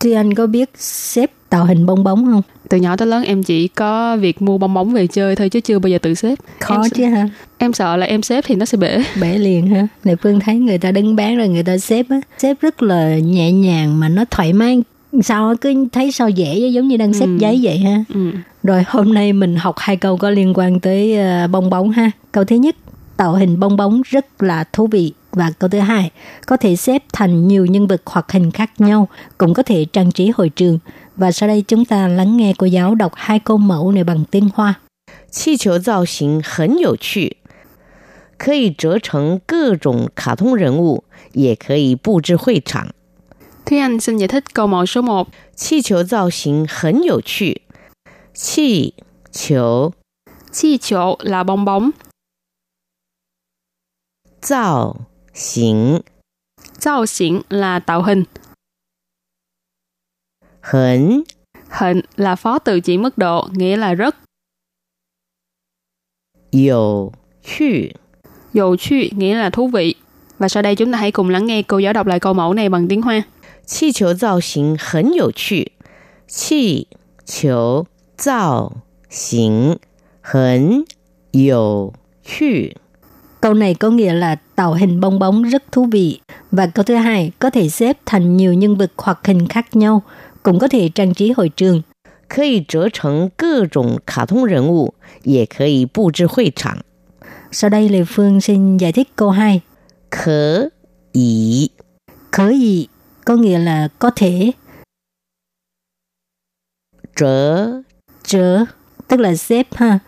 [0.00, 2.42] Thúy Anh có biết xếp tạo hình bong bóng không?
[2.68, 5.60] Từ nhỏ tới lớn em chỉ có việc mua bong bóng về chơi thôi chứ
[5.60, 6.34] chưa bao giờ tự xếp.
[6.60, 7.28] Khó em, chứ ha.
[7.58, 9.02] Em sợ là em xếp thì nó sẽ bể.
[9.20, 9.86] Bể liền ha.
[10.04, 12.20] Lệ Phương thấy người ta đứng bán rồi người ta xếp á.
[12.38, 14.82] Xếp rất là nhẹ nhàng mà nó thoải mái.
[15.22, 17.36] Sao cứ thấy sao dễ giống như đang xếp Ừ.
[17.38, 18.04] giấy vậy ha.
[18.14, 18.30] Ừ.
[18.62, 22.10] Rồi hôm nay mình học hai câu có liên quan tới ờ, bong bóng ha.
[22.32, 22.76] Câu thứ nhất,
[23.16, 25.12] tạo hình bong bóng rất là thú vị.
[25.31, 26.11] Và câu thứ hai,
[26.47, 30.11] có thể xếp thành nhiều nhân vật hoạt hình khác nhau, cũng có thể trang
[30.11, 30.79] trí hội trường.
[31.15, 34.25] Và sau đây chúng ta lắng nghe cô giáo đọc hai câu mẫu này bằng
[34.31, 34.73] tiếng Hoa.
[35.31, 37.37] 气球造型很有趣，
[38.37, 41.03] 可以折成各种卡通人物，
[41.33, 42.93] 也可以布置会场。
[43.65, 45.27] Thúy Anh xin giải thích câu mẫu số 1.
[45.55, 47.63] 气球造型很有趣，
[48.33, 48.93] 气
[49.31, 49.91] 球
[50.51, 51.91] Chi chỗ là bong bóng,
[54.41, 54.95] 造
[55.39, 56.01] 型
[56.79, 58.23] Giao xỉn là tạo hình,
[60.61, 61.23] 很
[61.69, 64.15] hình là phó từ chỉ mức độ, nghĩa là rất.
[66.51, 67.11] 有
[67.43, 67.93] 趣，
[68.53, 69.95] Dầu chu nghĩa là thú vị.
[70.39, 72.53] Và sau đây chúng ta hãy cùng lắng nghe cô giáo đọc lại câu mẫu
[72.53, 73.23] này bằng tiếng Hoa.
[73.65, 75.71] 气球造型很有趣，
[76.27, 76.87] 气
[77.25, 78.73] 球造
[79.09, 79.79] 型
[80.21, 80.85] 很
[81.31, 82.77] 有趣。
[83.41, 86.19] Câu này có nghĩa là tạo hình bong bóng rất thú vị.
[86.51, 90.01] Và câu thứ hai, có thể xếp thành nhiều nhân vật hoạt hình khác nhau,
[90.43, 91.83] cũng có thể trang trí hội trường.
[92.27, 96.79] 可以折成各种卡通人物，也可以布置会场。
[97.51, 99.61] Sau đây Lê Phương xin giải thích câu 2.
[100.09, 100.71] 可
[101.13, 101.69] 以
[102.31, 102.87] Khởi gì
[103.25, 104.53] có nghĩa là có thể,
[107.15, 107.81] 折
[108.23, 108.65] trở,
[109.07, 109.99] tức là xếp ha.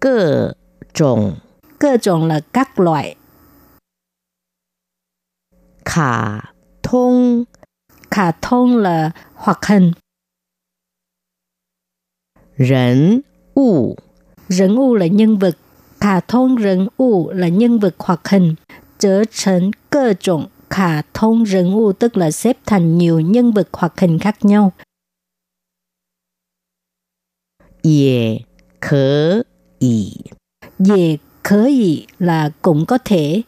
[0.00, 0.54] 各
[0.92, 1.36] 种
[1.78, 3.16] Cơ trọng là các loại,
[5.84, 7.44] 卡通
[8.10, 9.92] khả thông là hoạt hình,
[12.56, 13.24] 人
[13.54, 13.96] 物
[14.48, 15.56] rẫn u là nhân vật,
[16.00, 18.54] khả thông rẫn u là nhân vật hoạt hình,
[18.98, 23.68] trở thành cơ trọng khả thông rẫn u tức là xếp thành nhiều nhân vật
[23.72, 24.72] hoạt hình khác nhau.
[27.82, 28.46] 也
[28.80, 29.44] 可
[29.78, 30.16] 以
[30.78, 33.44] Về khởi gì là cũng có thể,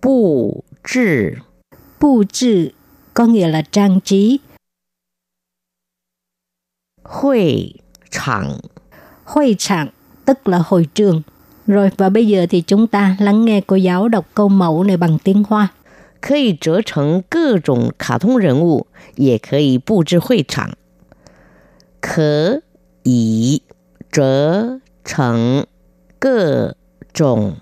[0.00, 1.42] 布置
[1.98, 2.74] 布置
[3.14, 4.40] có nghĩa là trang trí,
[7.02, 7.80] 会
[8.10, 8.60] 场。
[9.24, 9.88] hội trạng
[10.24, 11.22] tức là hội trường.
[11.66, 14.96] Rồi và bây giờ thì chúng ta lắng nghe cô giáo đọc câu mẫu này
[14.96, 15.72] bằng tiếng Hoa.
[16.20, 20.76] 可以折成各种卡通人物，也可以布置会场。
[22.00, 22.62] 可
[23.08, 23.62] 以
[24.12, 25.64] 折成
[26.20, 26.74] 各
[27.12, 27.56] 种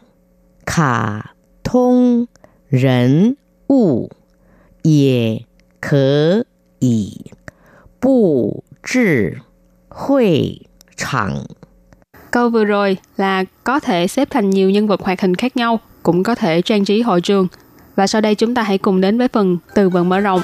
[0.67, 2.27] 卡通
[2.69, 3.37] 人
[3.69, 4.11] 物，
[4.83, 5.45] 也
[5.81, 6.45] 可
[6.79, 7.33] 以
[8.01, 9.41] 布置
[9.89, 10.67] 会
[10.97, 11.47] 场。
[12.31, 15.81] Câu vừa rồi là có thể xếp thành nhiều nhân vật hoạt hình khác nhau,
[16.03, 17.49] cũng có thể trang trí hội trường.
[17.97, 20.41] Và sau đây chúng ta hãy cùng đến với phần từ vựng mở rộng.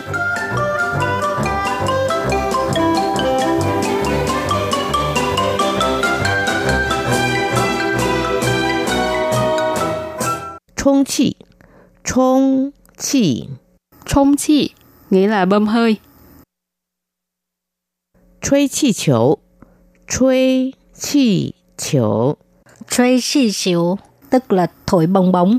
[10.84, 11.36] Trông chi
[12.04, 13.43] Trông chi
[14.06, 14.69] Trông chi
[15.10, 15.98] nghĩa là bơm hơi.
[18.41, 19.38] Chuy chi chiếu
[20.08, 22.36] Chuy chi chiếu
[22.89, 23.98] Chuy chi chiếu
[24.30, 25.58] tức là thổi bong bóng.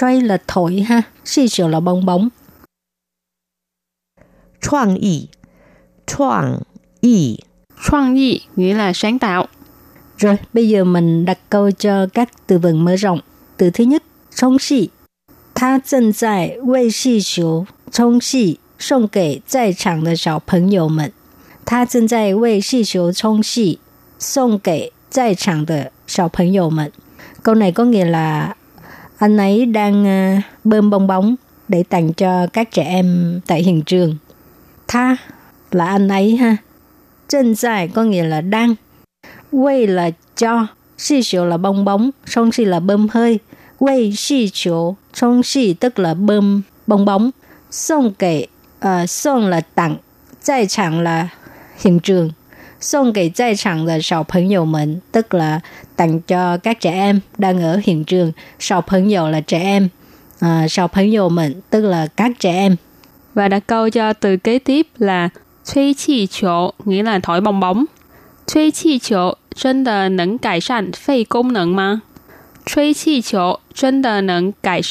[0.00, 2.28] Chuy là thổi ha, chi chiếu là bong bóng.
[4.60, 5.28] Choang y
[6.06, 6.58] Choang
[7.00, 7.38] y
[7.84, 9.48] Choang y nghĩa là sáng tạo.
[10.16, 13.20] Rồi, bây giờ mình đặt câu cho các từ vựng mở rộng.
[13.56, 14.91] Từ thứ nhất 冲戏。
[15.53, 21.11] 他正在为气球冲戏，送给在场的小朋友们。
[21.65, 23.79] 他正在为气球冲戏，
[24.19, 26.91] 送给在场的小朋友们。
[27.41, 28.55] Câu này có nghĩa là
[29.17, 31.35] anh ấy đang à, bơm bong bóng
[31.67, 34.17] để tặng cho các trẻ em tại hiện trường.
[34.87, 35.17] Tha
[35.71, 36.57] là anh ấy ha.
[37.27, 38.75] 正在có nghĩa là đang.
[39.51, 40.67] Quay là cho.
[40.97, 42.11] Xì chiều là bong bóng.
[42.25, 43.39] Song xì là bơm hơi.
[43.81, 44.95] Quay xì chiều.
[45.13, 47.31] Song xì tức là bơm bong bóng.
[47.71, 48.45] Xong kể.
[48.85, 49.97] Uh, xong là tặng.
[50.47, 51.29] Tại场là
[51.77, 52.29] hiện trường.
[52.79, 55.59] 送给在场的小朋友们 tức là
[55.95, 59.89] tặng cho các trẻ em đang ở hiện trường.小朋友 là trẻ em.
[60.39, 62.75] À, 小朋友们 tức là các trẻ em.
[63.33, 65.29] Và đặt câu cho từ kế tiếp là
[65.73, 67.85] Thuê chi chiếu nghĩa là thổi bong bóng.
[68.47, 71.99] Thuê chi chiếu chân de nâng cải sản phê công năng mà?
[72.66, 73.22] Thuê chi
[73.74, 74.02] chân
[74.62, 74.82] cải?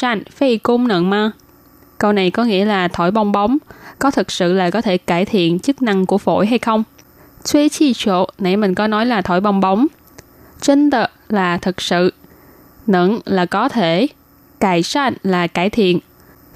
[1.98, 3.58] Câu này có nghĩa là thổi bong bóng
[4.00, 6.84] có thực sự là có thể cải thiện chức năng của phổi hay không?
[7.52, 9.88] Thuê chi chỗ, nãy mình có nói là thổi bong bóng.
[10.62, 12.14] Chân tờ là thực sự.
[12.88, 14.08] Nẫn là có thể.
[14.60, 16.00] Cải sản là cải thiện.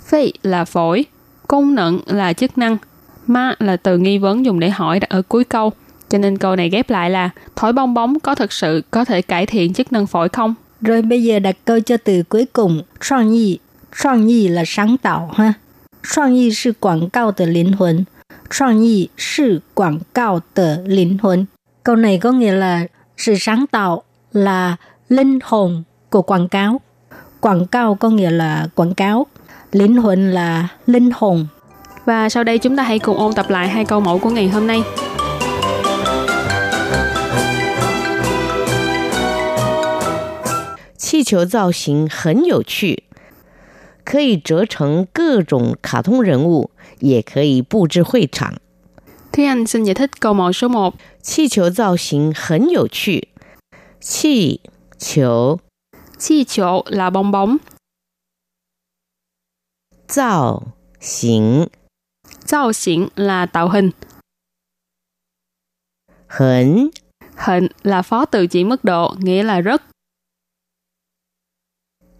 [0.08, 1.06] Phê là phổi.
[1.48, 2.78] Công nẫn là chức năng
[3.28, 5.72] Ma là từ nghi vấn dùng để hỏi ở cuối câu.
[6.10, 9.22] Cho nên câu này ghép lại là thổi bong bóng có thực sự có thể
[9.22, 10.56] cải thiện chức năng phổi không?
[10.86, 13.60] Rồi bây giờ đặt câu cho từ cuối cùng, soạn yi.
[13.94, 15.54] sáng yi là sáng tạo ha.
[16.04, 18.04] sáng yi là quảng cáo de linh hồn.
[18.52, 21.46] sáng yi là quảng cáo de linh hồn.
[21.84, 24.76] Câu này có nghĩa là sự sáng tạo là
[25.10, 26.82] linh hồn của quảng cáo.
[27.40, 29.26] Quảng cáo có nghĩa là quảng cáo.
[29.72, 31.48] Linh hồn là linh hồn
[32.06, 34.50] và sau đây chúng ta hãy cùng ôn tập lại hai câu mẫu của ngày
[34.50, 34.84] hôm nay.
[41.15, 43.05] 气球造型很有趣，
[44.05, 48.61] 可以折成各种卡通人物，也可以布置会场。
[49.33, 50.95] Thúy Anh xin giải thích câu mẫu số 1.
[51.23, 53.29] 气球造型很有趣，
[54.01, 54.61] 气
[54.99, 55.61] 球
[56.19, 57.59] Chi chỗ là bong bóng,
[60.07, 61.69] 造型
[62.45, 63.93] Giao xỉn là tạo hình,
[66.29, 66.91] 很
[67.37, 69.83] hình là phó từ chỉ mức độ, nghĩa là rất.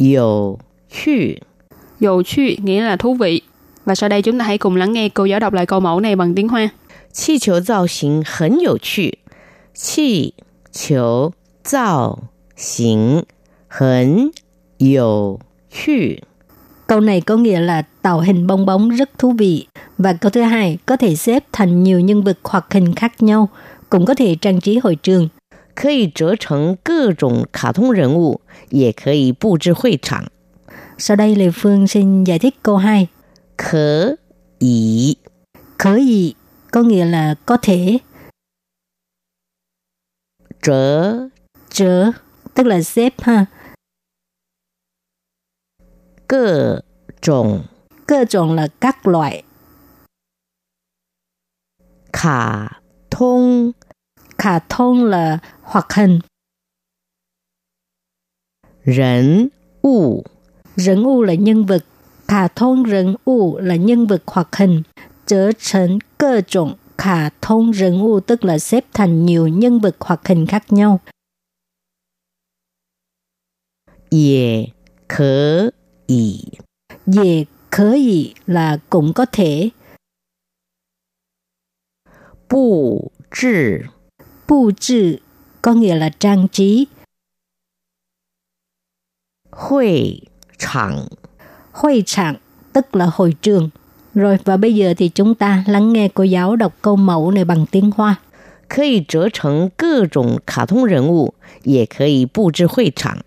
[0.01, 1.43] 有趣。
[2.01, 3.43] Dầu chu nghĩa là thú vị.
[3.85, 6.01] Và sau đây chúng ta hãy cùng lắng nghe cô giáo đọc lại câu mẫu
[6.01, 6.71] này bằng tiếng Hoa.
[7.13, 9.19] 气球造型很有趣，
[9.75, 10.35] 气
[10.71, 11.33] 球
[11.65, 12.21] 造
[12.57, 13.25] 型
[13.69, 14.31] 很
[14.79, 16.23] 有趣。
[16.87, 19.67] Câu này có nghĩa là tạo hình bong bóng rất thú vị.
[19.99, 23.49] Và câu thứ hai, có thể xếp thành nhiều nhân vật hoặc hình khác nhau,
[23.89, 25.29] cũng có thể trang trí hội trường.
[25.75, 30.31] 可以折成各种卡通人物，也可以布置会场。
[30.99, 33.09] Sau đây Lê Phương xin giải thích câu 2.
[33.57, 34.17] 可
[34.59, 35.17] 以
[35.79, 36.35] Khởi gì
[36.71, 38.01] có nghĩa là có thể,
[40.63, 41.31] 折
[41.71, 42.13] trở,
[42.55, 43.47] tức là xếp ha.
[46.27, 46.83] 各
[47.21, 47.65] 种
[48.07, 49.43] Cơ chọn là các loại,
[54.45, 56.21] 卡通 khả thông là hoạt hình,
[58.85, 59.51] 人
[59.83, 60.25] 物
[60.77, 61.85] rẫn u là nhân vật,
[62.29, 64.83] khả thông rẫn u là nhân vật hoạt hình,
[65.27, 69.97] trở thành cơ chọn khả thông rẫn u tức là xếp thành nhiều nhân vật
[70.01, 71.01] hoạt hình khác nhau.
[74.11, 74.73] 也
[75.07, 75.73] 可
[76.07, 76.59] 以
[77.07, 79.73] Về khởi gì là cũng có thể,
[82.49, 83.89] 布置
[84.47, 85.21] 布置
[85.61, 86.89] có nghĩa là trang trí,
[89.51, 91.09] 会场。
[91.73, 92.37] hội trạng
[92.73, 93.71] tức là hội trường.
[94.15, 97.45] Rồi và bây giờ thì chúng ta lắng nghe cô giáo đọc câu mẫu này
[97.45, 98.17] bằng tiếng Hoa.
[98.69, 103.19] 可以折成各种卡通人物，也可以布置会场。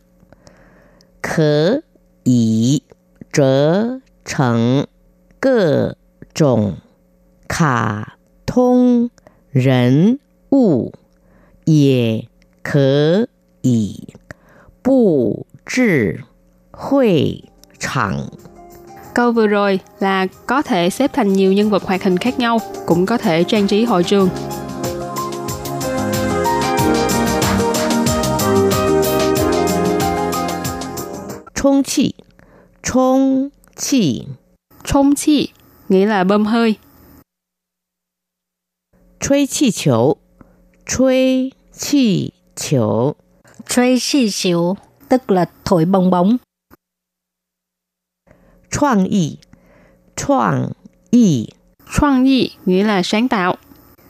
[1.22, 1.82] 可
[2.24, 2.84] 以
[3.32, 4.88] 折成
[5.40, 5.98] 各
[6.34, 6.78] 种
[7.48, 9.10] 卡通
[9.50, 10.20] 人
[10.52, 10.94] 物，
[11.68, 12.28] 也
[12.62, 13.28] 可
[13.62, 14.16] 以
[14.82, 16.24] 布置
[16.72, 17.44] 会
[17.80, 18.30] 场。
[19.14, 22.60] Câu vừa rồi là có thể xếp thành nhiều nhân vật hoạt hình khác nhau,
[22.86, 24.30] cũng có thể trang trí hội trường.
[31.56, 32.16] 充气，
[32.84, 34.28] 充气，
[34.84, 35.54] 充chi
[35.90, 36.78] nghĩa là bơm hơi,
[39.20, 40.18] 吹气球，
[40.86, 43.16] 吹 气球，
[43.66, 44.76] 吹xì xỉu
[45.10, 46.38] tức là thổi bong bóng.
[48.70, 49.40] 创意，
[50.16, 50.74] 创
[51.12, 51.54] 意。
[52.00, 53.56] Choang yi nghĩa là sáng tạo.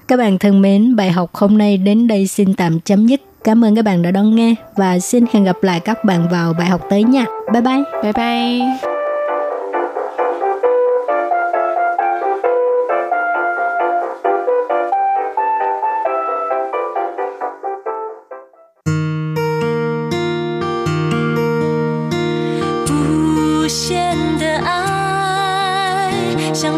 [0.08, 3.22] Các bạn thân mến, bài học hôm nay đến đây xin tạm chấm dứt.
[3.44, 6.54] Cảm ơn các bạn đã đón nghe và xin hẹn gặp lại các bạn vào
[6.54, 7.26] bài học tới nha.
[7.54, 7.84] Bye bye.
[8.04, 8.97] Bye bye!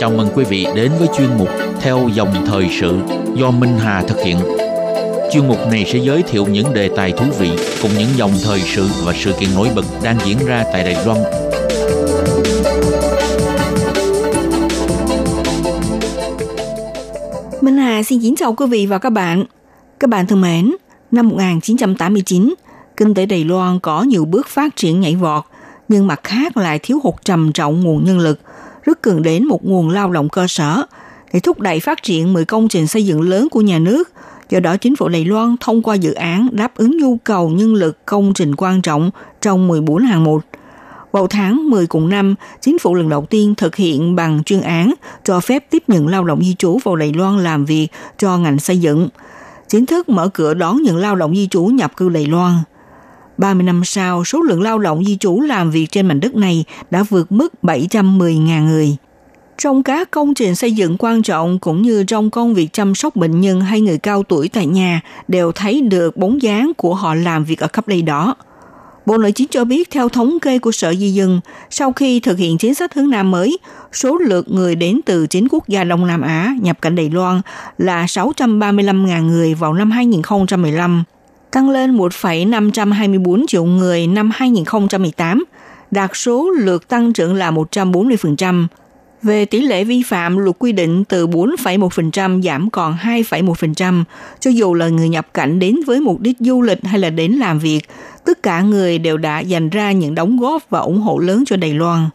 [0.00, 1.48] Chào mừng quý vị đến với chuyên mục
[1.80, 2.98] Theo dòng thời sự
[3.34, 4.38] do Minh Hà thực hiện.
[5.32, 7.50] Chuyên mục này sẽ giới thiệu những đề tài thú vị
[7.82, 11.06] cùng những dòng thời sự và sự kiện nổi bật đang diễn ra tại Đài
[11.06, 11.18] Loan
[17.60, 19.44] Minh Hà xin kính chào quý vị và các bạn.
[20.00, 20.74] Các bạn thân mến,
[21.10, 22.54] năm 1989,
[22.96, 25.44] kinh tế Đài Loan có nhiều bước phát triển nhảy vọt,
[25.88, 28.40] nhưng mặt khác lại thiếu hụt trầm trọng nguồn nhân lực,
[28.84, 30.84] rất cần đến một nguồn lao động cơ sở
[31.32, 34.10] để thúc đẩy phát triển 10 công trình xây dựng lớn của nhà nước.
[34.50, 37.74] Do đó, chính phủ Đài Loan thông qua dự án đáp ứng nhu cầu nhân
[37.74, 40.42] lực công trình quan trọng trong 14 hàng mục
[41.12, 44.94] vào tháng 10 cùng năm, chính phủ lần đầu tiên thực hiện bằng chuyên án
[45.24, 47.88] cho phép tiếp nhận lao động di trú vào Đài Loan làm việc
[48.18, 49.08] cho ngành xây dựng.
[49.68, 52.54] Chính thức mở cửa đón những lao động di trú nhập cư Đài Loan.
[53.40, 56.64] 30 năm sau, số lượng lao động di trú làm việc trên mảnh đất này
[56.90, 58.96] đã vượt mức 710.000 người.
[59.58, 63.16] Trong các công trình xây dựng quan trọng cũng như trong công việc chăm sóc
[63.16, 67.14] bệnh nhân hay người cao tuổi tại nhà đều thấy được bóng dáng của họ
[67.14, 68.34] làm việc ở khắp đây đó.
[69.06, 72.38] Bộ Nội chính cho biết theo thống kê của Sở Di dân, sau khi thực
[72.38, 73.58] hiện chính sách hướng Nam mới,
[73.92, 77.40] số lượt người đến từ chín quốc gia Đông Nam Á nhập cảnh Đài Loan
[77.78, 81.04] là 635.000 người vào năm 2015,
[81.50, 85.44] tăng lên 1,524 triệu người năm 2018,
[85.90, 88.66] đạt số lượt tăng trưởng là 140%.
[89.22, 94.04] Về tỷ lệ vi phạm, luật quy định từ 4,1% giảm còn 2,1%,
[94.40, 97.32] cho dù là người nhập cảnh đến với mục đích du lịch hay là đến
[97.32, 97.80] làm việc,
[98.24, 101.56] tất cả người đều đã dành ra những đóng góp và ủng hộ lớn cho
[101.56, 102.08] Đài Loan.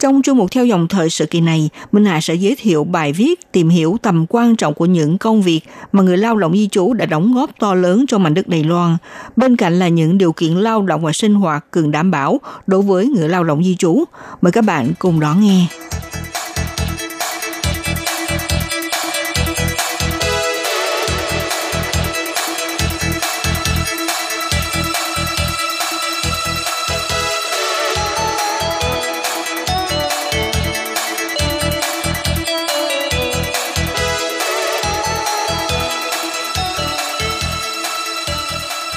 [0.00, 3.12] Trong chương mục theo dòng thời sự kỳ này, Minh Hà sẽ giới thiệu bài
[3.12, 5.60] viết tìm hiểu tầm quan trọng của những công việc
[5.92, 8.64] mà người lao động di trú đã đóng góp to lớn cho mảnh đất Đài
[8.64, 8.96] Loan,
[9.36, 12.82] bên cạnh là những điều kiện lao động và sinh hoạt cần đảm bảo đối
[12.82, 14.04] với người lao động di trú.
[14.42, 15.66] Mời các bạn cùng đón nghe.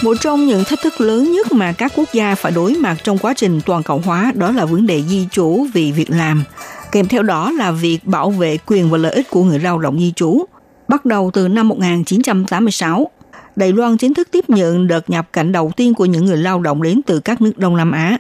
[0.03, 3.17] Một trong những thách thức lớn nhất mà các quốc gia phải đối mặt trong
[3.17, 6.43] quá trình toàn cầu hóa đó là vấn đề di trú vì việc làm.
[6.91, 9.99] Kèm theo đó là việc bảo vệ quyền và lợi ích của người lao động
[9.99, 10.45] di trú.
[10.87, 13.11] Bắt đầu từ năm 1986,
[13.55, 16.61] Đài Loan chính thức tiếp nhận đợt nhập cảnh đầu tiên của những người lao
[16.61, 18.17] động đến từ các nước Đông Nam Á.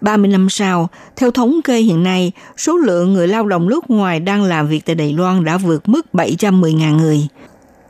[0.00, 4.20] 30 năm sau, theo thống kê hiện nay, số lượng người lao động nước ngoài
[4.20, 7.28] đang làm việc tại Đài Loan đã vượt mức 710.000 người.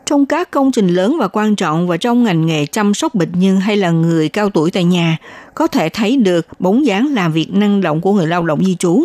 [0.08, 3.32] Trong các công trình lớn và quan trọng và trong ngành nghề chăm sóc bệnh
[3.38, 5.16] nhân hay là người cao tuổi tại nhà,
[5.54, 8.74] có thể thấy được bóng dáng làm việc năng động của người lao động di
[8.74, 9.04] trú.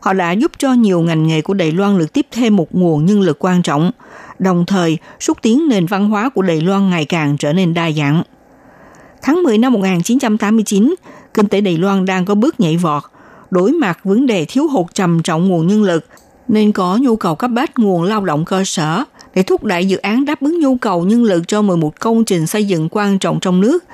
[0.00, 3.06] Họ đã giúp cho nhiều ngành nghề của Đài Loan được tiếp thêm một nguồn
[3.06, 3.90] nhân lực quan trọng,
[4.38, 7.90] đồng thời xúc tiến nền văn hóa của Đài Loan ngày càng trở nên đa
[7.90, 8.22] dạng.
[9.22, 10.94] Tháng 10 năm 1989,
[11.34, 13.02] kinh tế Đài Loan đang có bước nhảy vọt,
[13.50, 16.06] đối mặt vấn đề thiếu hụt trầm trọng nguồn nhân lực,
[16.48, 19.96] nên có nhu cầu cấp bách nguồn lao động cơ sở để thúc đẩy dự
[19.96, 23.40] án đáp ứng nhu cầu nhân lực cho 11 công trình xây dựng quan trọng
[23.40, 23.84] trong nước.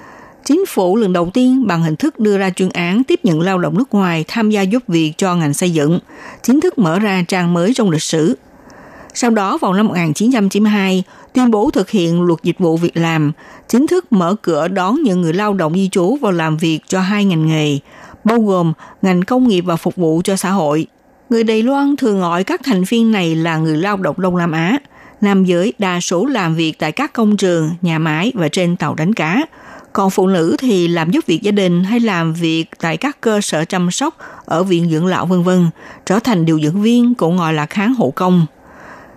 [0.44, 3.58] Chính phủ lần đầu tiên bằng hình thức đưa ra chuyên án tiếp nhận lao
[3.58, 5.98] động nước ngoài tham gia giúp việc cho ngành xây dựng,
[6.42, 8.36] chính thức mở ra trang mới trong lịch sử.
[9.14, 13.32] Sau đó vào năm 1992, tuyên bố thực hiện luật dịch vụ việc làm,
[13.68, 17.00] chính thức mở cửa đón những người lao động di trú vào làm việc cho
[17.00, 17.78] hai ngành nghề,
[18.24, 18.72] bao gồm
[19.02, 20.86] ngành công nghiệp và phục vụ cho xã hội.
[21.30, 24.52] Người Đài Loan thường gọi các thành viên này là người lao động Đông Nam
[24.52, 24.78] Á.
[25.20, 28.94] Nam giới đa số làm việc tại các công trường, nhà máy và trên tàu
[28.94, 29.42] đánh cá.
[29.92, 33.40] Còn phụ nữ thì làm giúp việc gia đình hay làm việc tại các cơ
[33.40, 35.70] sở chăm sóc ở viện dưỡng lão vân vân,
[36.06, 38.46] trở thành điều dưỡng viên cũng gọi là kháng hộ công.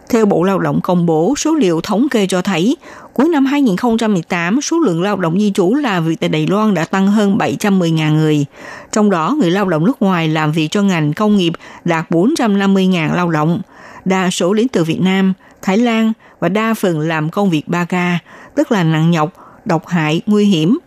[0.09, 2.77] Theo Bộ Lao động công bố, số liệu thống kê cho thấy,
[3.13, 6.85] cuối năm 2018, số lượng lao động di trú làm việc tại Đài Loan đã
[6.85, 8.45] tăng hơn 710.000 người.
[8.91, 11.53] Trong đó, người lao động nước ngoài làm việc cho ngành công nghiệp
[11.85, 13.61] đạt 450.000 lao động.
[14.05, 17.85] Đa số đến từ Việt Nam, Thái Lan và đa phần làm công việc ba
[17.85, 18.19] ca,
[18.55, 19.33] tức là nặng nhọc,
[19.65, 20.77] độc hại, nguy hiểm,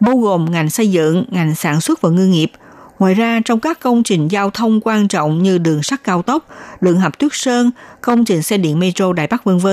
[0.00, 2.50] bao gồm ngành xây dựng, ngành sản xuất và ngư nghiệp,
[2.98, 6.48] Ngoài ra, trong các công trình giao thông quan trọng như đường sắt cao tốc,
[6.80, 7.70] đường hầm tuyết sơn,
[8.00, 9.68] công trình xe điện metro Đài Bắc v.v.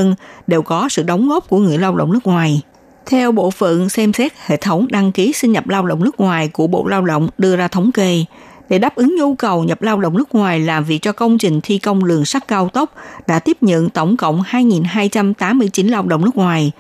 [0.48, 2.62] đều có sự đóng góp của người lao động nước ngoài.
[3.06, 6.48] Theo bộ phận xem xét hệ thống đăng ký sinh nhập lao động nước ngoài
[6.48, 8.26] của Bộ Lao động đưa ra thống kê,
[8.72, 11.60] để đáp ứng nhu cầu nhập lao động nước ngoài làm việc cho công trình
[11.64, 12.94] thi công đường sắt cao tốc
[13.28, 16.72] đã tiếp nhận tổng cộng 2.289 lao động nước ngoài,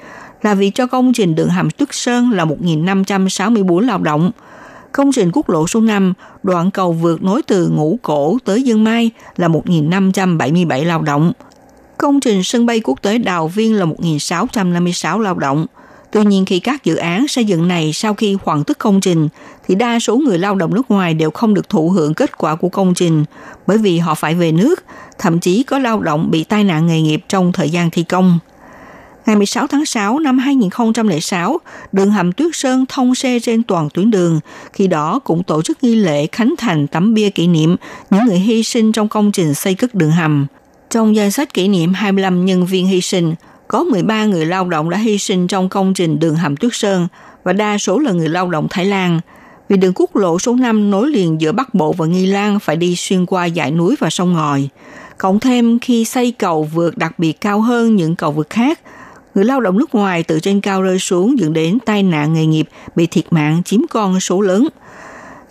[0.41, 4.31] làm việc cho công trình đường hầm Tuyết Sơn là 1.564 lao động.
[4.91, 6.13] Công trình quốc lộ số 5,
[6.43, 11.31] đoạn cầu vượt nối từ Ngũ Cổ tới Dương Mai là 1.577 lao động.
[11.97, 15.65] Công trình sân bay quốc tế Đào Viên là 1.656 lao động.
[16.11, 19.29] Tuy nhiên khi các dự án xây dựng này sau khi hoàn tất công trình
[19.67, 22.55] thì đa số người lao động nước ngoài đều không được thụ hưởng kết quả
[22.55, 23.25] của công trình
[23.67, 24.83] bởi vì họ phải về nước,
[25.19, 28.39] thậm chí có lao động bị tai nạn nghề nghiệp trong thời gian thi công.
[29.25, 31.57] Ngày 16 tháng 6 năm 2006,
[31.91, 34.39] đường hầm Tuyết Sơn thông xe trên toàn tuyến đường.
[34.73, 37.75] Khi đó cũng tổ chức nghi lễ khánh thành tấm bia kỷ niệm
[38.09, 40.47] những người hy sinh trong công trình xây cất đường hầm.
[40.89, 43.35] Trong danh sách kỷ niệm 25 nhân viên hy sinh,
[43.71, 47.07] có 13 người lao động đã hy sinh trong công trình đường hầm Tuyết Sơn
[47.43, 49.19] và đa số là người lao động Thái Lan.
[49.69, 52.75] Vì đường quốc lộ số 5 nối liền giữa Bắc Bộ và Nghi Lan phải
[52.75, 54.69] đi xuyên qua dãy núi và sông ngòi.
[55.17, 58.79] Cộng thêm khi xây cầu vượt đặc biệt cao hơn những cầu vượt khác,
[59.35, 62.45] người lao động nước ngoài từ trên cao rơi xuống dẫn đến tai nạn nghề
[62.45, 64.67] nghiệp bị thiệt mạng chiếm con số lớn.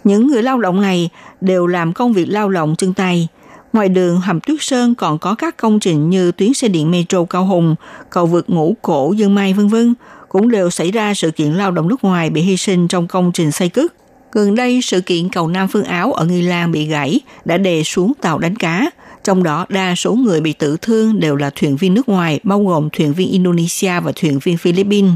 [0.04, 1.10] Những người lao động này
[1.40, 3.28] đều làm công việc lao động chân tay–
[3.72, 7.24] Ngoài đường hầm Tuyết Sơn còn có các công trình như tuyến xe điện metro
[7.24, 7.74] Cao Hùng,
[8.10, 9.94] cầu vượt Ngũ Cổ, Dương Mai vân vân
[10.28, 13.32] cũng đều xảy ra sự kiện lao động nước ngoài bị hy sinh trong công
[13.32, 13.94] trình xây cất.
[14.32, 17.82] Gần đây, sự kiện cầu Nam Phương Áo ở Nghi Lan bị gãy đã đè
[17.82, 18.90] xuống tàu đánh cá.
[19.24, 22.64] Trong đó, đa số người bị tử thương đều là thuyền viên nước ngoài, bao
[22.64, 25.12] gồm thuyền viên Indonesia và thuyền viên Philippines.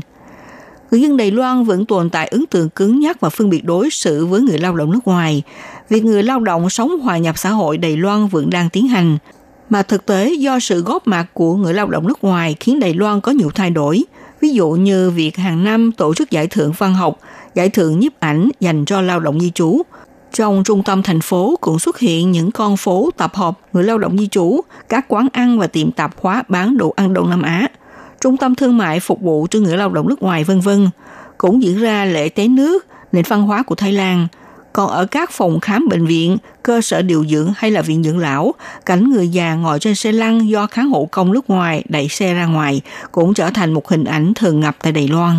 [0.91, 3.91] Người dân Đài Loan vẫn tồn tại ấn tượng cứng nhắc và phân biệt đối
[3.91, 5.43] xử với người lao động nước ngoài,
[5.89, 9.19] việc người lao động sống hòa nhập xã hội Đài Loan vẫn đang tiến hành.
[9.71, 12.95] Mà thực tế do sự góp mặt của người lao động nước ngoài khiến Đài
[12.95, 14.05] Loan có nhiều thay đổi.
[14.41, 17.19] Ví dụ như việc hàng năm tổ chức giải thưởng văn học,
[17.55, 19.83] giải thưởng nhiếp ảnh dành cho lao động di trú.
[20.33, 23.99] Trong trung tâm thành phố cũng xuất hiện những con phố tập hợp người lao
[23.99, 27.43] động di trú, các quán ăn và tiệm tạp hóa bán đồ ăn Đông Nam
[27.43, 27.69] Á,
[28.25, 30.89] trung tâm thương mại phục vụ cho người lao động nước ngoài vân vân.
[31.39, 34.27] Cũng diễn ra lễ tế nước, nền văn hóa của Thái Lan–
[34.75, 38.19] còn ở các phòng khám bệnh viện, cơ sở điều dưỡng hay là viện dưỡng
[38.19, 38.55] lão,
[38.87, 42.35] cảnh người già ngồi trên xe lăn do kháng hộ công nước ngoài đẩy xe
[42.35, 42.81] ra ngoài
[43.13, 45.37] cũng trở thành một hình ảnh thường ngập tại Đài Loan.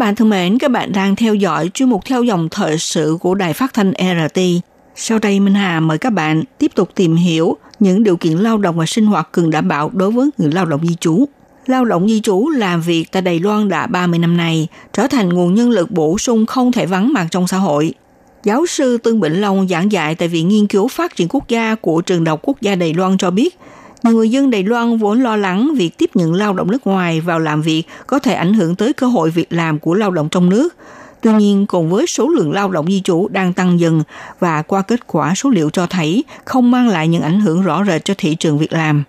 [0.00, 3.34] Bạn thân mến, các bạn đang theo dõi chuyên mục theo dòng thời sự của
[3.34, 4.40] Đài Phát thanh RT.
[4.96, 8.58] Sau đây Minh Hà mời các bạn tiếp tục tìm hiểu những điều kiện lao
[8.58, 11.24] động và sinh hoạt cần đảm bảo đối với người lao động di trú.
[11.66, 15.28] Lao động di trú làm việc tại Đài Loan đã 30 năm nay, trở thành
[15.28, 17.94] nguồn nhân lực bổ sung không thể vắng mặt trong xã hội.
[18.44, 21.74] Giáo sư Tương Bỉnh Long giảng dạy tại Viện Nghiên cứu Phát triển Quốc gia
[21.74, 23.58] của Trường Đại học Quốc gia Đài Loan cho biết,
[24.02, 27.20] nhiều người dân Đài Loan vốn lo lắng việc tiếp nhận lao động nước ngoài
[27.20, 30.28] vào làm việc có thể ảnh hưởng tới cơ hội việc làm của lao động
[30.28, 30.74] trong nước.
[31.20, 34.02] Tuy nhiên, cùng với số lượng lao động di trú đang tăng dần
[34.40, 37.84] và qua kết quả số liệu cho thấy không mang lại những ảnh hưởng rõ
[37.84, 39.04] rệt cho thị trường việc làm.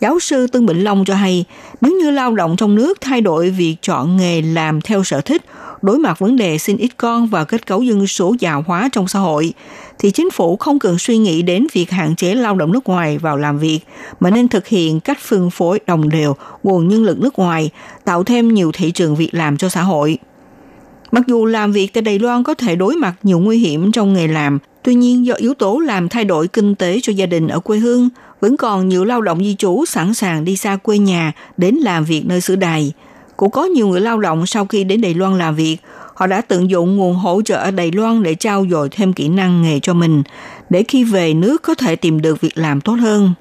[0.00, 1.44] Giáo sư Tân Bỉnh Long cho hay,
[1.80, 5.42] nếu như lao động trong nước thay đổi việc chọn nghề làm theo sở thích,
[5.82, 9.08] đối mặt vấn đề sinh ít con và kết cấu dân số già hóa trong
[9.08, 9.52] xã hội,
[9.98, 13.18] thì chính phủ không cần suy nghĩ đến việc hạn chế lao động nước ngoài
[13.18, 13.80] vào làm việc,
[14.20, 17.70] mà nên thực hiện cách phân phối đồng đều nguồn nhân lực nước ngoài,
[18.04, 20.18] tạo thêm nhiều thị trường việc làm cho xã hội.
[21.12, 24.12] Mặc dù làm việc tại Đài Loan có thể đối mặt nhiều nguy hiểm trong
[24.12, 27.48] nghề làm, tuy nhiên do yếu tố làm thay đổi kinh tế cho gia đình
[27.48, 28.08] ở quê hương,
[28.40, 32.04] vẫn còn nhiều lao động di trú sẵn sàng đi xa quê nhà đến làm
[32.04, 32.92] việc nơi xứ đài.
[33.36, 35.76] Cũng có nhiều người lao động sau khi đến Đài Loan làm việc,
[36.14, 39.28] họ đã tận dụng nguồn hỗ trợ ở Đài Loan để trao dồi thêm kỹ
[39.28, 40.22] năng nghề cho mình,
[40.70, 43.34] để khi về nước có thể tìm được việc làm tốt hơn.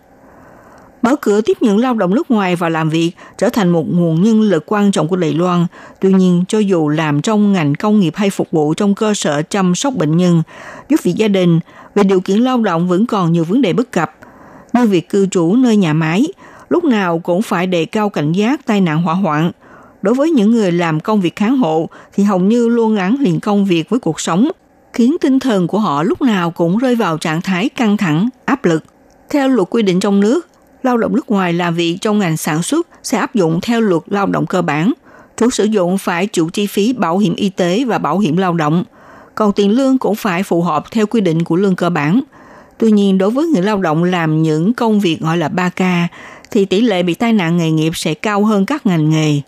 [1.02, 4.24] Mở cửa tiếp nhận lao động nước ngoài vào làm việc trở thành một nguồn
[4.24, 5.66] nhân lực quan trọng của Đài Loan.
[6.02, 9.41] Tuy nhiên, cho dù làm trong ngành công nghiệp hay phục vụ trong cơ sở
[9.41, 10.43] chăm sóc bệnh nhân,
[10.89, 11.60] giúp việc gia đình,
[11.95, 14.16] về điều kiện lao động vẫn còn nhiều vấn đề bất cập,
[14.82, 16.26] như việc cư trú nơi nhà máy,
[16.70, 19.52] lúc nào cũng phải đề cao cảnh giác tai nạn hỏa hoạn–
[20.02, 23.40] Đối với những người làm công việc kháng hộ thì hầu như luôn gắn liền
[23.40, 24.52] công việc với cuộc sống,
[24.94, 28.66] khiến tinh thần của họ lúc nào cũng rơi vào trạng thái căng thẳng, áp
[28.66, 28.84] lực.
[29.30, 30.48] Theo luật quy định trong nước,
[30.84, 34.02] Lao động nước ngoài làm việc trong ngành sản xuất sẽ áp dụng theo luật
[34.08, 34.94] lao động cơ bản.
[35.38, 38.54] Chủ sử dụng phải chịu chi phí bảo hiểm y tế và bảo hiểm lao
[38.54, 38.84] động.
[39.36, 42.22] Còn tiền lương cũng phải phù hợp theo quy định của lương cơ bản.
[42.80, 46.08] Tuy nhiên, đối với người lao động làm những công việc gọi là 3K,
[46.52, 49.42] thì tỷ lệ bị tai nạn nghề nghiệp sẽ cao hơn các ngành nghề.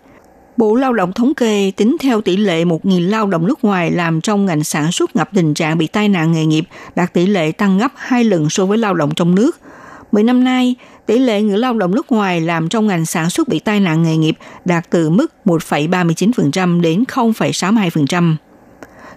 [0.57, 4.21] Bộ Lao động thống kê tính theo tỷ lệ 1.000 lao động nước ngoài làm
[4.21, 6.65] trong ngành sản xuất gặp tình trạng bị tai nạn nghề nghiệp
[6.95, 9.59] đạt tỷ lệ tăng gấp 2 lần so với lao động trong nước.
[10.11, 10.75] 10 năm nay,
[11.05, 14.03] tỷ lệ người lao động nước ngoài làm trong ngành sản xuất bị tai nạn
[14.03, 18.35] nghề nghiệp đạt từ mức 1,39% đến 0,62%.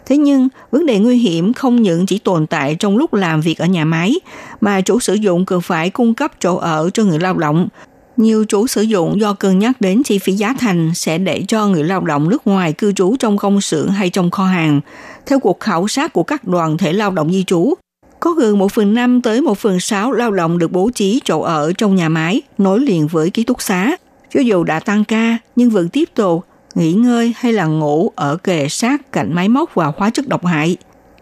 [0.06, 3.58] Thế nhưng, vấn đề nguy hiểm không những chỉ tồn tại trong lúc làm việc
[3.58, 4.14] ở nhà máy,
[4.60, 7.68] mà chủ sử dụng cần phải cung cấp chỗ ở cho người lao động.
[8.16, 11.66] Nhiều chủ sử dụng do cân nhắc đến chi phí giá thành sẽ để cho
[11.66, 14.80] người lao động nước ngoài cư trú trong công xưởng hay trong kho hàng.
[15.26, 17.74] Theo cuộc khảo sát của các đoàn thể lao động di trú,
[18.20, 21.40] có gần 1 phần 5 tới 1 phần 6 lao động được bố trí chỗ
[21.40, 23.96] ở trong nhà máy nối liền với ký túc xá.
[24.34, 26.44] Cho dù đã tăng ca nhưng vẫn tiếp tục
[26.74, 30.46] nghỉ ngơi hay là ngủ ở kề sát cạnh máy móc và hóa chất độc
[30.46, 30.76] hại.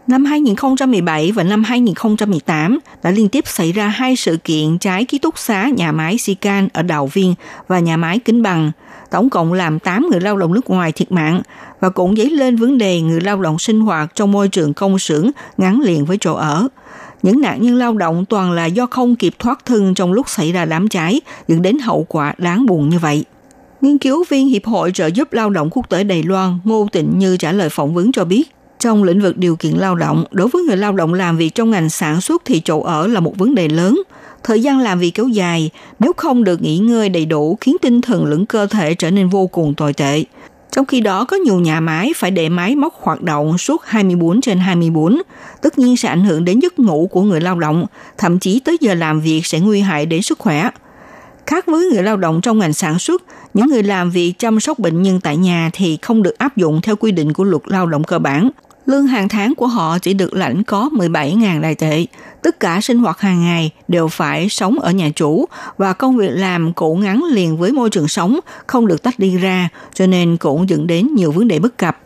[0.07, 5.17] Năm 2017 và năm 2018 đã liên tiếp xảy ra hai sự kiện cháy ký
[5.17, 7.35] túc xá nhà máy Sican ở Đào Viên
[7.67, 8.71] và nhà máy Kính Bằng.
[9.09, 11.41] Tổng cộng làm 8 người lao động nước ngoài thiệt mạng
[11.79, 14.99] và cũng dấy lên vấn đề người lao động sinh hoạt trong môi trường công
[14.99, 16.67] xưởng ngắn liền với chỗ ở.
[17.23, 20.51] Những nạn nhân lao động toàn là do không kịp thoát thân trong lúc xảy
[20.51, 23.25] ra đám cháy, dẫn đến hậu quả đáng buồn như vậy.
[23.81, 27.19] Nghiên cứu viên Hiệp hội trợ giúp lao động quốc tế Đài Loan Ngô Tịnh
[27.19, 30.47] Như trả lời phỏng vấn cho biết, trong lĩnh vực điều kiện lao động, đối
[30.47, 33.37] với người lao động làm việc trong ngành sản xuất thì chỗ ở là một
[33.37, 34.01] vấn đề lớn.
[34.43, 35.69] Thời gian làm việc kéo dài,
[35.99, 39.29] nếu không được nghỉ ngơi đầy đủ khiến tinh thần lẫn cơ thể trở nên
[39.29, 40.23] vô cùng tồi tệ.
[40.71, 44.41] Trong khi đó có nhiều nhà máy phải để máy móc hoạt động suốt 24
[44.41, 45.21] trên 24,
[45.61, 47.85] tất nhiên sẽ ảnh hưởng đến giấc ngủ của người lao động,
[48.17, 50.69] thậm chí tới giờ làm việc sẽ nguy hại đến sức khỏe.
[51.47, 53.23] Khác với người lao động trong ngành sản xuất,
[53.53, 56.81] những người làm việc chăm sóc bệnh nhân tại nhà thì không được áp dụng
[56.81, 58.49] theo quy định của luật lao động cơ bản.
[58.85, 62.05] Lương hàng tháng của họ chỉ được lãnh có 17.000 đài tệ.
[62.41, 65.45] Tất cả sinh hoạt hàng ngày đều phải sống ở nhà chủ
[65.77, 69.37] và công việc làm cũng ngắn liền với môi trường sống, không được tách đi
[69.37, 71.97] ra, cho nên cũng dẫn đến nhiều vấn đề bất cập.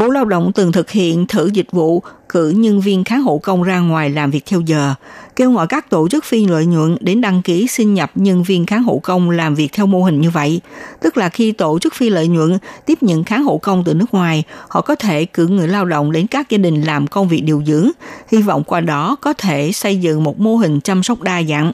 [0.00, 3.62] Bộ Lao động từng thực hiện thử dịch vụ cử nhân viên kháng hộ công
[3.62, 4.94] ra ngoài làm việc theo giờ,
[5.36, 8.66] kêu gọi các tổ chức phi lợi nhuận đến đăng ký xin nhập nhân viên
[8.66, 10.60] kháng hộ công làm việc theo mô hình như vậy.
[11.00, 14.14] Tức là khi tổ chức phi lợi nhuận tiếp nhận kháng hộ công từ nước
[14.14, 17.40] ngoài, họ có thể cử người lao động đến các gia đình làm công việc
[17.40, 17.90] điều dưỡng,
[18.32, 21.72] hy vọng qua đó có thể xây dựng một mô hình chăm sóc đa dạng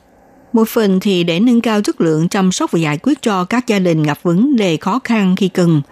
[0.52, 3.66] một phần thì để nâng cao chất lượng chăm sóc và giải quyết cho các
[3.66, 5.82] gia đình gặp vấn đề khó khăn khi cần.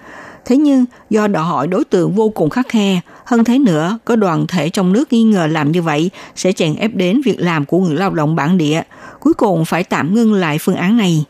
[0.45, 4.16] Thế nhưng do đòi hỏi đối tượng vô cùng khắc khe, hơn thế nữa, có
[4.16, 7.64] đoàn thể trong nước nghi ngờ làm như vậy sẽ chèn ép đến việc làm
[7.64, 8.82] của người lao động bản địa,
[9.20, 11.24] cuối cùng phải tạm ngưng lại phương án này.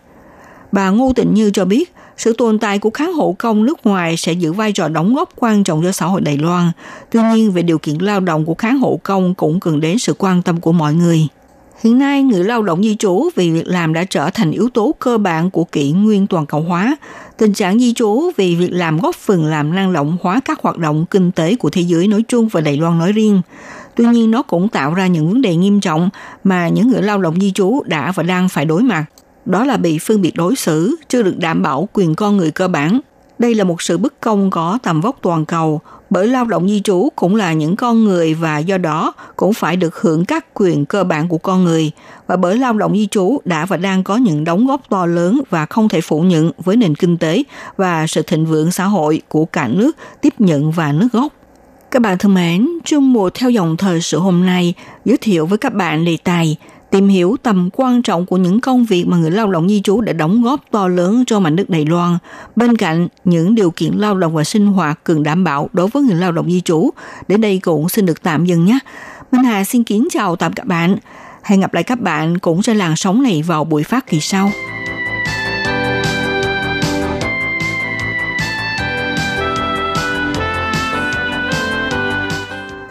[0.73, 4.17] Bà Ngô Tịnh Như cho biết, sự tồn tại của kháng hộ công nước ngoài
[4.17, 6.71] sẽ giữ vai trò đóng góp quan trọng cho xã hội Đài Loan.
[7.11, 10.15] Tuy nhiên, về điều kiện lao động của kháng hộ công cũng cần đến sự
[10.19, 11.29] quan tâm của mọi người.
[11.85, 14.95] Hiện nay, người lao động di trú vì việc làm đã trở thành yếu tố
[14.99, 16.97] cơ bản của kỷ nguyên toàn cầu hóa.
[17.37, 20.78] Tình trạng di trú vì việc làm góp phần làm năng động hóa các hoạt
[20.78, 23.41] động kinh tế của thế giới nói chung và Đài Loan nói riêng.
[23.97, 26.11] Tuy nhiên, nó cũng tạo ra những vấn đề nghiêm trọng
[26.45, 29.05] mà những người lao động di trú đã và đang phải đối mặt.
[29.45, 32.68] Đó là bị phân biệt đối xử, chưa được đảm bảo quyền con người cơ
[32.68, 33.01] bản.
[33.39, 35.80] Đây là một sự bất công có tầm vóc toàn cầu,
[36.11, 39.77] bởi lao động di trú cũng là những con người và do đó cũng phải
[39.77, 41.91] được hưởng các quyền cơ bản của con người
[42.27, 45.41] và bởi lao động di trú đã và đang có những đóng góp to lớn
[45.51, 47.43] và không thể phủ nhận với nền kinh tế
[47.77, 51.33] và sự thịnh vượng xã hội của cả nước tiếp nhận và nước gốc.
[51.91, 54.75] Các bạn thân mến, chung mùa theo dòng thời sự hôm nay
[55.05, 56.57] giới thiệu với các bạn đề tài
[56.95, 60.01] tìm hiểu tầm quan trọng của những công việc mà người lao động di trú
[60.01, 62.18] đã đóng góp to lớn cho mảnh đất Đài Loan,
[62.57, 66.03] bên cạnh những điều kiện lao động và sinh hoạt cần đảm bảo đối với
[66.03, 66.90] người lao động di trú.
[67.28, 68.78] Đến đây cũng xin được tạm dừng nhé.
[69.32, 70.97] Minh Hà xin kính chào tạm các bạn.
[71.42, 74.51] Hẹn gặp lại các bạn cũng trên làn sóng này vào buổi phát kỳ sau.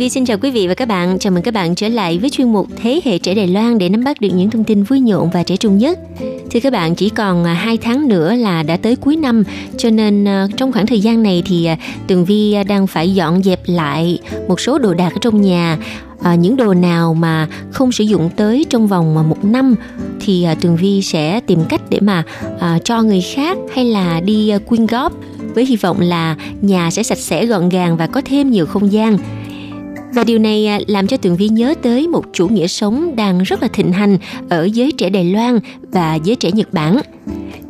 [0.00, 1.18] Vi xin chào quý vị và các bạn.
[1.18, 3.88] Chào mừng các bạn trở lại với chuyên mục Thế hệ trẻ Đài Loan để
[3.88, 5.98] nắm bắt được những thông tin vui nhộn và trẻ trung nhất.
[6.50, 9.44] Thưa các bạn, chỉ còn à, 2 tháng nữa là đã tới cuối năm,
[9.78, 11.76] cho nên à, trong khoảng thời gian này thì à,
[12.06, 15.78] Tường Vi đang phải dọn dẹp lại một số đồ đạc ở trong nhà.
[16.22, 19.74] À, những đồ nào mà không sử dụng tới trong vòng một năm
[20.20, 22.24] thì à, Tường Vi sẽ tìm cách để mà
[22.60, 25.12] à, cho người khác hay là đi à, quyên góp
[25.54, 28.92] với hy vọng là nhà sẽ sạch sẽ gọn gàng và có thêm nhiều không
[28.92, 29.18] gian.
[30.14, 33.42] Và điều này à, làm cho Tường Vi nhớ tới một chủ nghĩa sống đang
[33.42, 37.00] rất là thịnh hành ở giới trẻ Đài Loan và giới trẻ Nhật Bản.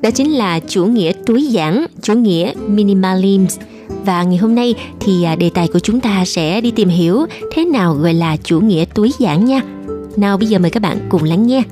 [0.03, 3.61] Đó chính là chủ nghĩa túi giản, chủ nghĩa minimalism.
[4.05, 7.27] Và ngày hôm nay thì à, đề tài của chúng ta sẽ đi tìm hiểu
[7.53, 9.61] thế nào gọi là chủ nghĩa túi giản nha.
[10.17, 11.63] Nào bây giờ mời các bạn cùng lắng nghe.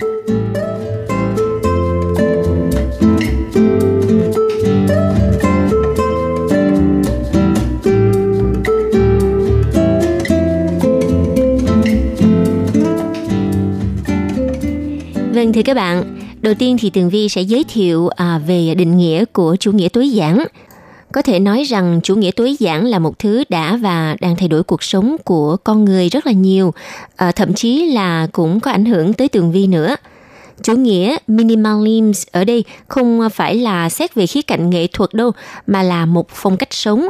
[15.38, 18.96] Vâng thưa các bạn, đầu tiên thì Tường Vi sẽ giới thiệu à, về định
[18.96, 20.44] nghĩa của chủ nghĩa tối giản.
[21.12, 24.48] Có thể nói rằng chủ nghĩa tối giản là một thứ đã và đang thay
[24.48, 26.74] đổi cuộc sống của con người rất là nhiều,
[27.16, 29.96] à, thậm chí là cũng có ảnh hưởng tới Tường Vi nữa.
[30.62, 35.32] Chủ nghĩa minimalism ở đây không phải là xét về khía cạnh nghệ thuật đâu,
[35.66, 37.08] mà là một phong cách sống.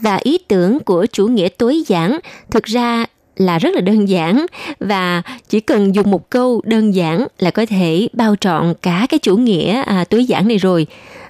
[0.00, 2.18] Và ý tưởng của chủ nghĩa tối giản
[2.50, 3.06] thực ra
[3.40, 4.46] là rất là đơn giản
[4.80, 9.18] và chỉ cần dùng một câu đơn giản là có thể bao trọn cả cái
[9.18, 10.86] chủ nghĩa à, tối giản này rồi.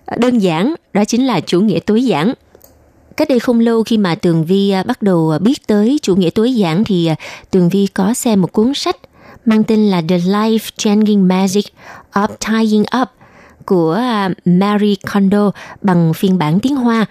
[0.07, 2.35] À, đơn giản đó chính là chủ nghĩa tối giản.
[3.17, 6.17] Cách đây không lâu khi mà Tường Vi à, bắt đầu à, biết tới chủ
[6.17, 7.11] nghĩa tối giản thì
[7.51, 8.97] Tường Vi có xem một cuốn sách
[9.45, 11.65] mang tên là The Life Changing Magic
[12.13, 13.09] of Tying Up
[13.65, 14.01] của
[14.45, 15.51] Mary Kondo
[15.83, 17.07] bằng phiên bản tiếng Hoa.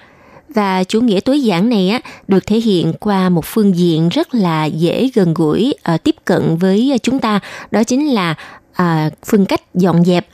[0.55, 4.35] Và chủ nghĩa tối giản này á được thể hiện qua một phương diện rất
[4.35, 7.39] là dễ gần gũi uh, tiếp cận với chúng ta,
[7.71, 8.35] đó chính là
[8.81, 10.27] uh, phương cách dọn dẹp.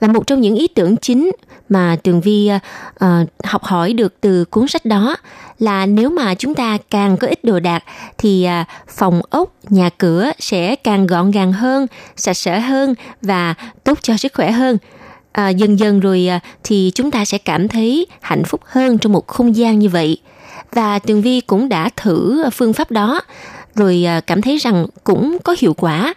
[0.00, 1.30] Và một trong những ý tưởng chính
[1.68, 2.50] mà Tường Vi
[3.04, 5.16] uh, học hỏi được từ cuốn sách đó
[5.58, 7.84] là nếu mà chúng ta càng có ít đồ đạc
[8.18, 11.86] thì uh, phòng ốc, nhà cửa sẽ càng gọn gàng hơn,
[12.16, 13.54] sạch sẽ hơn và
[13.84, 14.78] tốt cho sức khỏe hơn
[15.32, 19.12] à, dần dần rồi à, thì chúng ta sẽ cảm thấy hạnh phúc hơn trong
[19.12, 20.18] một không gian như vậy.
[20.72, 23.20] Và tường vi cũng đã thử phương pháp đó
[23.74, 26.14] rồi à, cảm thấy rằng cũng có hiệu quả.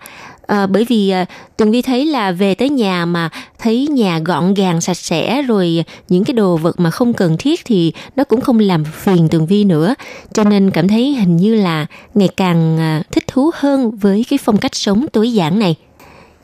[0.47, 1.25] À, bởi vì à,
[1.57, 5.83] tường vi thấy là về tới nhà mà thấy nhà gọn gàng sạch sẽ rồi
[6.09, 9.45] những cái đồ vật mà không cần thiết thì nó cũng không làm phiền tường
[9.45, 9.95] vi nữa.
[10.33, 14.39] Cho nên cảm thấy hình như là ngày càng à, thích thú hơn với cái
[14.43, 15.75] phong cách sống tối giản này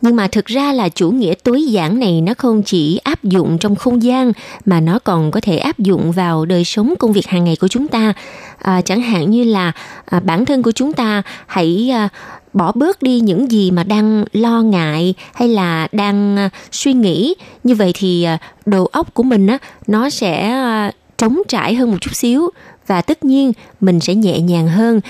[0.01, 3.57] nhưng mà thực ra là chủ nghĩa tối giản này nó không chỉ áp dụng
[3.57, 4.31] trong không gian
[4.65, 7.67] mà nó còn có thể áp dụng vào đời sống công việc hàng ngày của
[7.67, 8.13] chúng ta.
[8.57, 9.71] À, chẳng hạn như là
[10.05, 12.09] à, bản thân của chúng ta hãy à,
[12.53, 17.35] bỏ bớt đi những gì mà đang lo ngại hay là đang à, suy nghĩ.
[17.63, 21.91] Như vậy thì à, đầu óc của mình á nó sẽ à, trống trải hơn
[21.91, 22.49] một chút xíu
[22.87, 25.01] và tất nhiên mình sẽ nhẹ nhàng hơn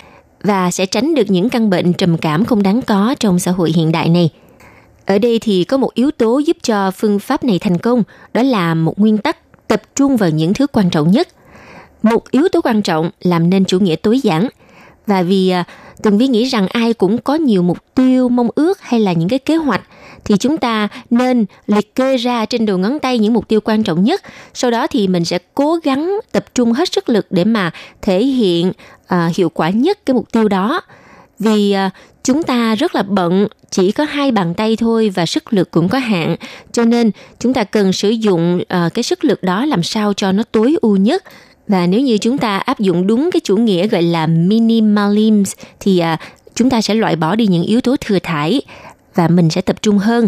[0.43, 3.71] và sẽ tránh được những căn bệnh trầm cảm không đáng có trong xã hội
[3.75, 4.29] hiện đại này
[5.05, 8.43] ở đây thì có một yếu tố giúp cho phương pháp này thành công, đó
[8.43, 11.27] là một nguyên tắc tập trung vào những thứ quan trọng nhất.
[12.03, 14.47] Một yếu tố quan trọng làm nên chủ nghĩa tối giản.
[15.07, 15.63] Và vì à,
[16.03, 19.13] từng Tường Vi nghĩ rằng ai cũng có nhiều mục tiêu, mong ước hay là
[19.13, 19.81] những cái kế hoạch
[20.25, 23.83] thì chúng ta nên liệt kê ra trên đầu ngón tay những mục tiêu quan
[23.83, 24.21] trọng nhất.
[24.53, 27.71] Sau đó thì mình sẽ cố gắng tập trung hết sức lực để mà
[28.01, 28.71] thể hiện
[29.13, 30.81] uh, hiệu quả nhất cái mục tiêu đó.
[31.41, 31.89] Vì à,
[32.23, 35.89] chúng ta rất là bận chỉ có hai bàn tay thôi và sức lực cũng
[35.89, 36.35] có hạn.
[36.71, 40.31] Cho nên chúng ta cần sử dụng à, cái sức lực đó làm sao cho
[40.31, 41.23] nó tối ưu nhất.
[41.67, 45.43] Và nếu như chúng ta áp dụng đúng cái chủ nghĩa gọi là minimalism
[45.79, 46.17] thì à,
[46.55, 48.61] chúng ta sẽ loại bỏ đi những yếu tố thừa thải
[49.15, 50.27] và mình sẽ tập trung hơn.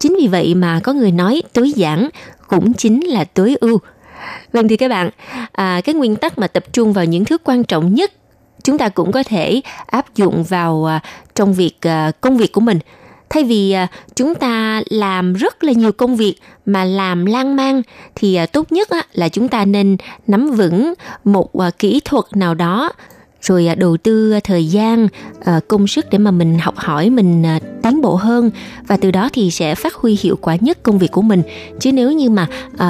[0.00, 2.08] Chính vì vậy mà có người nói tối giản
[2.48, 3.78] cũng chính là tối ưu.
[4.52, 5.10] Vâng thì các bạn,
[5.52, 8.12] à, cái nguyên tắc mà tập trung vào những thứ quan trọng nhất
[8.68, 11.00] chúng ta cũng có thể áp dụng vào à,
[11.34, 12.78] trong việc à, công việc của mình.
[13.30, 16.34] Thay vì à, chúng ta làm rất là nhiều công việc
[16.66, 17.82] mà làm lan man,
[18.14, 19.96] thì tốt nhất là chúng ta nên
[20.26, 20.94] nắm vững
[21.24, 22.92] một kỹ thuật nào đó
[23.42, 25.08] rồi à, đầu tư à, thời gian
[25.44, 27.44] à, công sức để mà mình học hỏi mình
[27.82, 28.50] tiến bộ hơn.
[28.86, 31.42] Và từ đó thì sẽ phát huy hiệu quả nhất công việc của mình.
[31.80, 32.46] Chứ nếu như mà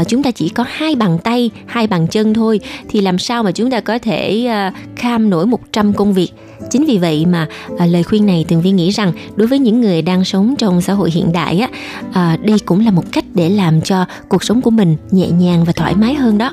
[0.08, 3.52] chúng ta chỉ có hai bàn tay hai bàn chân thôi thì làm sao mà
[3.52, 4.48] chúng ta có thể
[4.96, 6.30] kham nổi 100 công việc?
[6.70, 9.80] Chính vì vậy mà à, lời khuyên này tường vi nghĩ rằng đối với những
[9.80, 11.68] người đang sống trong xã hội hiện đại á
[12.12, 15.64] à, đây cũng là một cách để làm cho cuộc sống của mình nhẹ nhàng
[15.64, 16.52] và thoải mái hơn đó.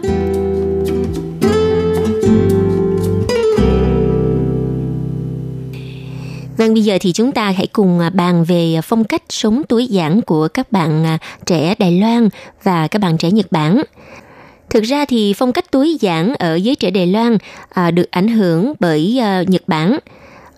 [6.57, 9.61] Vâng, bây giờ thì chúng ta hãy cùng à, bàn về à, phong cách sống
[9.69, 12.29] tối giản của các bạn à, trẻ Đài Loan
[12.63, 13.81] và các bạn trẻ Nhật Bản.
[14.69, 17.37] Thực ra thì phong cách tối giản ở giới trẻ Đài Loan
[17.69, 19.99] à, được ảnh hưởng bởi à, Nhật Bản.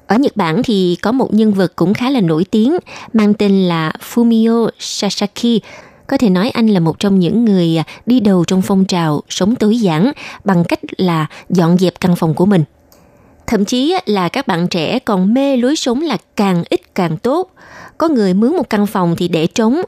[0.07, 2.77] Ở Nhật Bản thì có một nhân vật cũng khá là nổi tiếng
[3.13, 5.61] mang tên là Fumio Sasaki.
[6.07, 9.55] Có thể nói anh là một trong những người đi đầu trong phong trào sống
[9.55, 10.11] tối giản
[10.43, 12.63] bằng cách là dọn dẹp căn phòng của mình.
[13.47, 17.51] Thậm chí là các bạn trẻ còn mê lối sống là càng ít càng tốt.
[17.97, 19.81] Có người mướn một căn phòng thì để trống,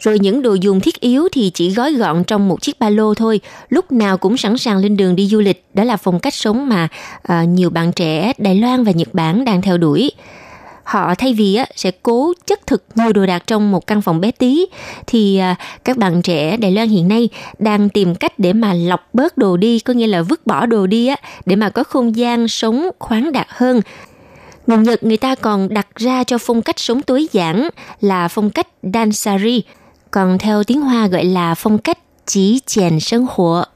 [0.00, 3.14] rồi những đồ dùng thiết yếu thì chỉ gói gọn trong một chiếc ba lô
[3.14, 5.64] thôi, lúc nào cũng sẵn sàng lên đường đi du lịch.
[5.74, 6.88] Đó là phong cách sống mà
[7.32, 10.10] uh, nhiều bạn trẻ Đài Loan và Nhật Bản đang theo đuổi.
[10.84, 14.20] Họ thay vì á, sẽ cố chất thực nhiều đồ đạc trong một căn phòng
[14.20, 14.66] bé tí
[15.06, 17.28] thì à, các bạn trẻ Đài Loan hiện nay
[17.58, 20.86] đang tìm cách để mà lọc bớt đồ đi, có nghĩa là vứt bỏ đồ
[20.86, 21.16] đi á
[21.46, 23.80] để mà có không gian sống khoáng đạt hơn.
[24.66, 27.68] Người Nhật người ta còn đặt ra cho phong cách sống tối giản
[28.00, 29.62] là phong cách Dansari,
[30.10, 33.68] còn theo tiếng Hoa gọi là phong cách chỉ chèn sinh hoạt.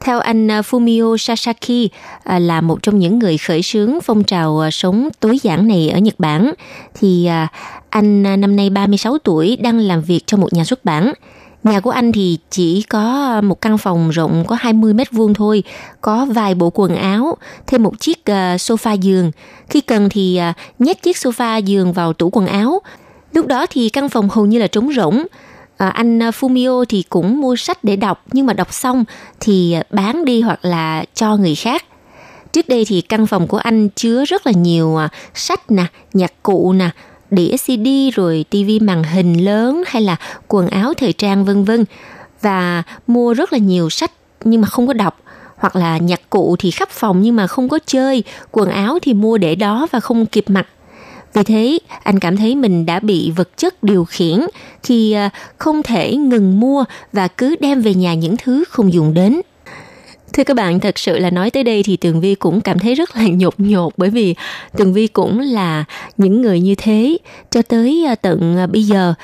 [0.00, 1.90] Theo anh à, Fumio Sasaki
[2.24, 5.88] à, là một trong những người khởi xướng phong trào à, sống tối giản này
[5.88, 6.52] ở Nhật Bản,
[6.94, 7.28] thì
[7.90, 11.12] anh năm nay 36 tuổi đang làm việc cho một nhà xuất bản.
[11.64, 15.62] Nhà của anh thì chỉ có một căn phòng rộng có 20 mét vuông thôi,
[16.00, 17.36] có vài bộ quần áo,
[17.66, 18.22] thêm một chiếc
[18.56, 19.30] sofa giường.
[19.68, 20.40] Khi cần thì
[20.78, 22.80] nhét chiếc sofa giường vào tủ quần áo.
[23.32, 25.24] Lúc đó thì căn phòng hầu như là trống rỗng
[25.80, 29.04] à, anh ờ, Fumio thì cũng mua sách để đọc nhưng mà đọc xong
[29.40, 31.84] thì ờ, bán đi hoặc là cho người khác.
[32.52, 34.98] Trước đây thì căn phòng của anh chứa rất là nhiều
[35.34, 36.90] sách nè nhạc cụ nè
[37.30, 40.16] đĩa CD rồi tivi màn hình lớn hay là
[40.48, 41.84] quần áo thời trang vân vân.
[42.40, 44.12] Và mua rất là nhiều sách
[44.44, 45.20] nhưng mà không có đọc.
[45.56, 49.14] Hoặc là nhạc cụ thì khắp phòng nhưng mà không có chơi quần áo thì
[49.14, 50.66] mua để đó và không kịp mặc
[51.34, 54.40] vì thế, anh cảm thấy mình đã bị vật chất điều khiển
[54.82, 59.14] khi à, không thể ngừng mua và cứ đem về nhà những thứ không dùng
[59.14, 59.40] đến.
[60.32, 62.94] Thưa các bạn, thật sự là nói tới đây thì Tường Vi cũng cảm thấy
[62.94, 64.34] rất là nhột nhột bởi vì
[64.76, 65.84] Tường Vi cũng là
[66.16, 67.18] những người như thế
[67.50, 69.14] cho tới à, tận à, bây giờ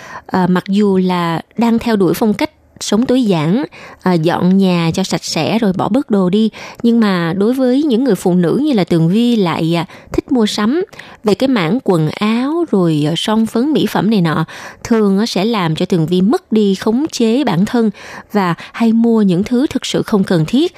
[0.48, 2.50] mặc dù là đang theo đuổi phong cách
[2.80, 3.64] sống tối giản
[4.02, 6.50] à, dọn nhà cho sạch sẽ rồi bỏ bớt đồ đi
[6.82, 10.32] nhưng mà đối với những người phụ nữ như là tường vi lại à, thích
[10.32, 10.84] mua sắm
[11.24, 14.44] về cái mảng quần áo rồi à, son phấn mỹ phẩm này nọ
[14.84, 17.90] thường à, sẽ làm cho tường vi mất đi khống chế bản thân
[18.32, 20.72] và hay mua những thứ thực sự không cần thiết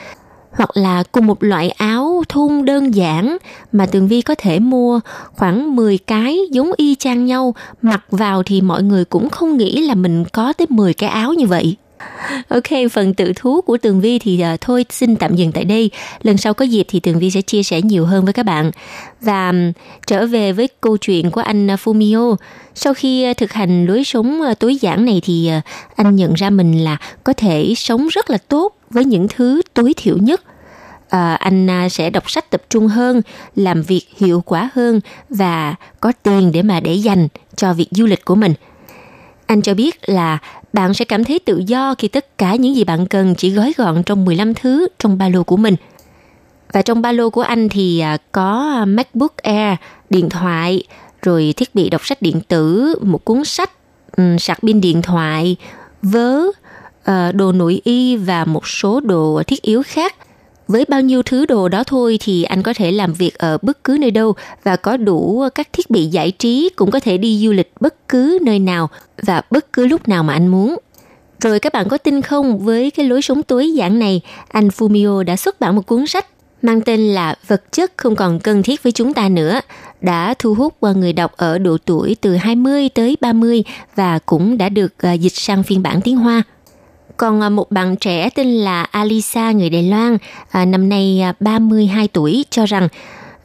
[0.59, 3.37] hoặc là cùng một loại áo thun đơn giản
[3.73, 5.01] mà Tường Vi có thể mua
[5.33, 9.83] khoảng 10 cái giống y chang nhau, mặc vào thì mọi người cũng không nghĩ
[9.87, 11.77] là mình có tới 10 cái áo như vậy.
[12.49, 15.91] Ok, phần tự thú của Tường Vi thì uh, thôi xin tạm dừng tại đây.
[16.23, 18.71] Lần sau có dịp thì Tường Vi sẽ chia sẻ nhiều hơn với các bạn.
[19.21, 19.73] Và um,
[20.07, 22.37] trở về với câu chuyện của anh à, Fumio.
[22.75, 25.65] Sau khi uh, thực hành lối sống uh, tối giản này thì uh,
[25.97, 29.95] anh nhận ra mình là có thể sống rất là tốt với những thứ tối
[29.97, 30.43] thiểu nhất.
[31.09, 33.23] À, anh sẽ đọc sách tập trung hơn,
[33.57, 38.07] làm việc hiệu quả hơn và có tiền để mà để dành cho việc du
[38.07, 38.55] lịch của mình.
[39.49, 40.39] Anh cho biết là
[40.73, 43.73] bạn sẽ cảm thấy tự do khi tất cả những gì bạn cần chỉ gói
[43.77, 45.77] gọn trong 15 thứ trong ba lô của mình.
[46.73, 49.79] Và trong ba lô của anh thì à, có MacBook Air,
[50.11, 50.83] điện thoại,
[51.23, 53.71] rồi thiết bị đọc sách điện tử, một cuốn sách,
[54.39, 55.57] sạc pin điện thoại,
[56.03, 56.43] vớ,
[57.05, 60.15] ờ, đồ nội y và một số đồ thiết yếu khác–
[60.69, 63.85] với bao nhiêu thứ đồ đó thôi thì anh có thể làm việc ở bất
[63.85, 67.39] cứ nơi đâu và có đủ các thiết bị giải trí cũng có thể đi
[67.45, 68.89] du lịch bất cứ nơi nào
[69.23, 70.77] và bất cứ lúc nào mà anh muốn.
[71.41, 75.23] Rồi các bạn có tin không với cái lối sống tối giản này, anh Fumio
[75.23, 76.27] đã xuất bản một cuốn sách
[76.62, 79.61] mang tên là Vật chất không còn cần thiết với chúng ta nữa,
[80.01, 83.64] đã thu hút qua người đọc ở độ tuổi từ 20 tới 30
[83.95, 86.43] và cũng đã được à, dịch sang phiên bản tiếng Hoa.
[87.19, 90.19] Còn à, một bạn trẻ tên là Alisa người Đài Loan,
[90.51, 92.89] à, năm nay à, 32 tuổi cho rằng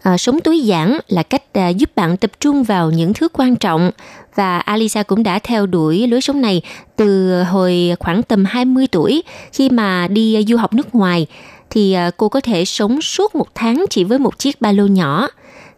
[0.04, 3.56] à, sống tối giản là cách à, giúp bạn tập trung vào những thứ quan
[3.56, 3.92] trọng
[4.36, 6.62] và Alisa cũng đã theo đuổi lối sống này
[6.96, 11.28] từ hồi khoảng tầm 20 tuổi khi mà đi à, du học nước ngoài
[11.70, 14.88] thì à, cô có thể sống suốt một tháng chỉ với một chiếc ba lô
[14.88, 15.28] nhỏ.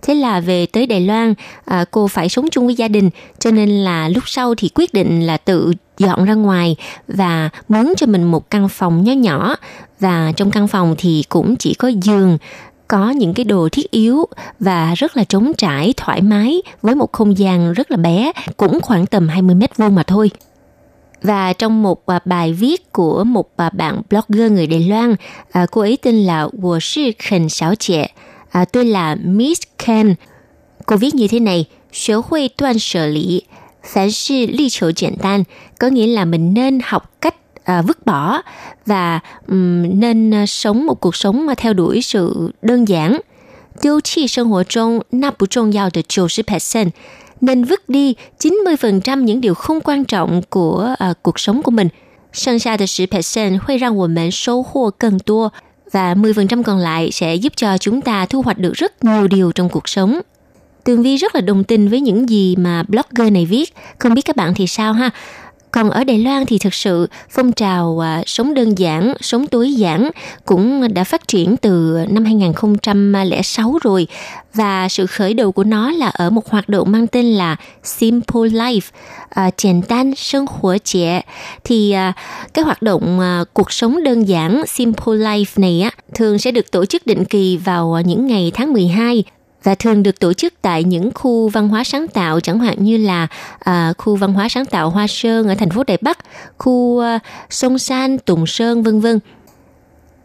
[0.05, 1.33] Thế là về tới Đài Loan,
[1.65, 4.93] à, cô phải sống chung với gia đình, cho nên là lúc sau thì quyết
[4.93, 6.75] định là tự dọn ra ngoài
[7.07, 9.55] và mướn cho mình một căn phòng nhỏ nhỏ
[9.99, 12.37] và trong căn phòng thì cũng chỉ có giường
[12.87, 14.25] có những cái đồ thiết yếu
[14.59, 18.81] và rất là trống trải, thoải mái với một không gian rất là bé, cũng
[18.81, 20.31] khoảng tầm 20 mét vuông mà thôi.
[21.21, 25.15] Và trong một à, bài viết của một à, bạn blogger người Đài Loan,
[25.51, 28.07] à, cô ấy tên là Wo Shi Khen Xiao Jie,
[28.54, 30.14] à, tôi là Miss Ken.
[30.86, 33.44] Cô viết như thế này, 学会断舍离，
[33.82, 35.44] 凡事力求简单，
[35.78, 38.42] có nghĩa là mình nên học cách à, vứt bỏ
[38.86, 43.20] và um, nên à, sống một cuộc sống mà theo đuổi sự đơn giản.
[43.80, 50.94] Tiêu chi sinh hoạt trong 那不重要的90%nên vứt đi 90% những điều không quan trọng của
[50.98, 51.88] à, cuộc sống của mình.
[52.32, 55.52] 剩下的10%会让我们收获更多
[55.95, 59.51] Và 10% còn lại sẽ giúp cho chúng ta thu hoạch được rất nhiều điều
[59.51, 60.19] trong cuộc sống.
[60.83, 63.73] Tường Vi rất là đồng tình với những gì mà blogger này viết.
[63.99, 65.09] Không biết các bạn thì sao ha?
[65.75, 69.73] Còn ở Đài Loan thì thực sự phong trào à, sống đơn giản, sống tối
[69.73, 70.09] giản
[70.45, 74.07] cũng đã phát triển từ năm 2006 rồi
[74.53, 78.41] và sự khởi đầu của nó là ở một hoạt động mang tên là Simple
[78.41, 78.91] Life,
[79.29, 81.21] à, Triển Tan Sinh Hỏa Trẻ.
[81.63, 82.13] Thì à,
[82.53, 86.71] cái hoạt động à, cuộc sống đơn giản Simple Life này á, thường sẽ được
[86.71, 89.23] tổ chức định kỳ vào à, những ngày tháng 12
[89.65, 92.97] và thường được tổ chức tại những khu văn hóa sáng tạo chẳng hạn như
[92.97, 93.27] là
[93.59, 96.17] à, khu văn hóa sáng tạo Hoa Sơn ở thành phố Đài Bắc,
[96.57, 99.19] khu à, Sông San, Tùng Sơn vân vân.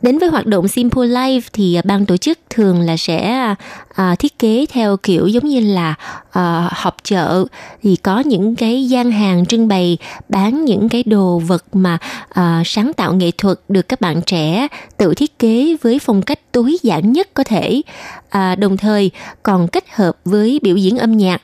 [0.02, 3.54] Đến với hoạt động Simple Life thì à, ban tổ chức thường là sẽ
[3.94, 5.94] à, thiết kế theo kiểu giống như là
[6.30, 7.44] à, họp chợ.
[7.82, 9.98] Thì có những cái gian hàng trưng bày
[10.28, 11.98] bán những cái đồ vật mà
[12.28, 16.52] à, sáng tạo nghệ thuật được các bạn trẻ tự thiết kế với phong cách
[16.52, 17.82] tối giản nhất có thể.
[18.28, 19.10] À, đồng thời
[19.42, 21.42] còn kết hợp với biểu diễn âm nhạc.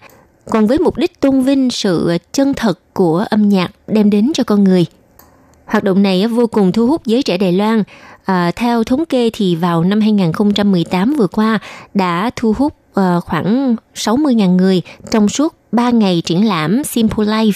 [0.51, 4.45] Còn với mục đích tôn vinh sự chân thật của âm nhạc đem đến cho
[4.45, 4.87] con người.
[5.67, 7.83] Hoạt động này vô cùng thu hút giới trẻ Đài Loan.
[8.27, 11.59] À, theo thống kê thì vào năm 2018 vừa qua
[11.95, 17.53] đã thu hút uh, khoảng 60.000 người trong suốt 3 ngày triển lãm Simple Life.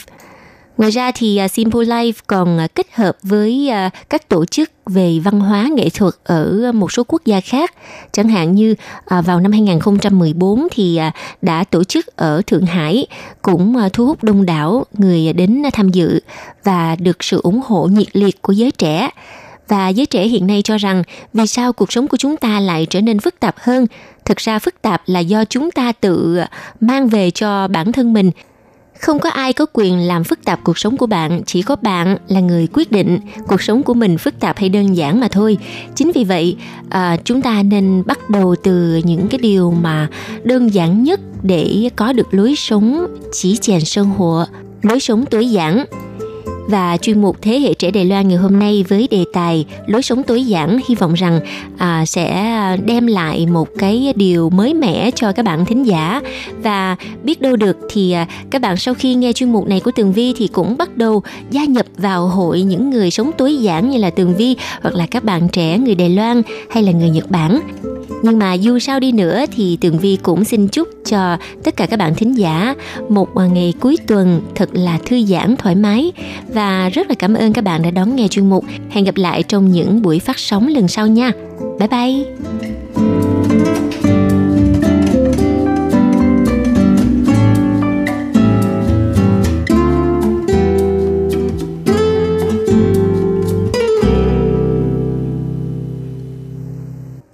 [0.77, 4.71] Ngoài ra thì uh, Simple Life còn uh, kết hợp với uh, các tổ chức
[4.87, 7.75] về văn hóa nghệ thuật ở một số quốc gia khác.
[8.13, 8.75] Chẳng hạn như
[9.19, 13.07] uh, vào năm 2014 thì uh, đã tổ chức ở Thượng Hải
[13.43, 16.21] cũng uh, thu hút đông đảo người đến tham dự
[16.65, 19.11] và được sự ủng hộ nhiệt liệt của giới trẻ
[19.71, 21.03] và giới trẻ hiện nay cho rằng
[21.35, 23.87] vì sao cuộc sống của chúng ta lại trở nên phức tạp hơn?
[24.25, 26.41] Thực ra phức tạp là do chúng ta tự
[26.81, 28.31] mang về cho bản thân mình.
[29.01, 32.17] Không có ai có quyền làm phức tạp cuộc sống của bạn chỉ có bạn
[32.29, 33.19] là người quyết định
[33.49, 35.59] cuộc sống của mình phức tạp hay đơn giản mà thôi.
[35.95, 36.57] Chính vì vậy
[36.89, 40.09] à, chúng ta nên bắt đầu từ những cái điều mà
[40.43, 44.45] đơn giản nhất để có được lối sống chỉ chèn sơn hộ
[44.83, 45.85] lối sống tối giản
[46.69, 50.03] và chuyên mục Thế hệ trẻ Đài Loan ngày hôm nay với đề tài lối
[50.03, 51.41] sống tối giản hy vọng rằng
[51.79, 56.21] à, sẽ đem lại một cái điều mới mẻ cho các bạn thính giả.
[56.63, 59.91] Và biết đâu được thì à, các bạn sau khi nghe chuyên mục này của
[59.91, 63.91] Tường Vi thì cũng bắt đầu gia nhập vào hội những người sống tối giản
[63.91, 67.11] như là Tường Vi hoặc là các bạn trẻ người Đài Loan hay là người
[67.11, 67.61] Nhật Bản.
[68.23, 71.87] Nhưng mà dù sao đi nữa thì Tường Vi cũng xin chúc cho tất cả
[71.87, 72.75] các bạn thính giả
[73.09, 76.13] một à, ngày cuối tuần thật là thư giãn thoải mái
[76.53, 78.65] và rất là cảm ơn các bạn đã đón nghe chuyên mục.
[78.91, 81.33] Hẹn gặp lại trong những buổi phát sóng lần sau nha.
[81.79, 82.25] Bye bye.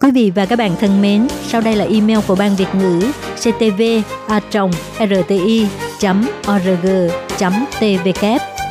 [0.00, 3.00] Quý vị và các bạn thân mến, sau đây là email của Ban Việt ngữ
[3.36, 3.82] ctv
[4.28, 4.40] a
[4.98, 5.66] rti
[6.48, 6.86] org
[7.80, 8.55] tvk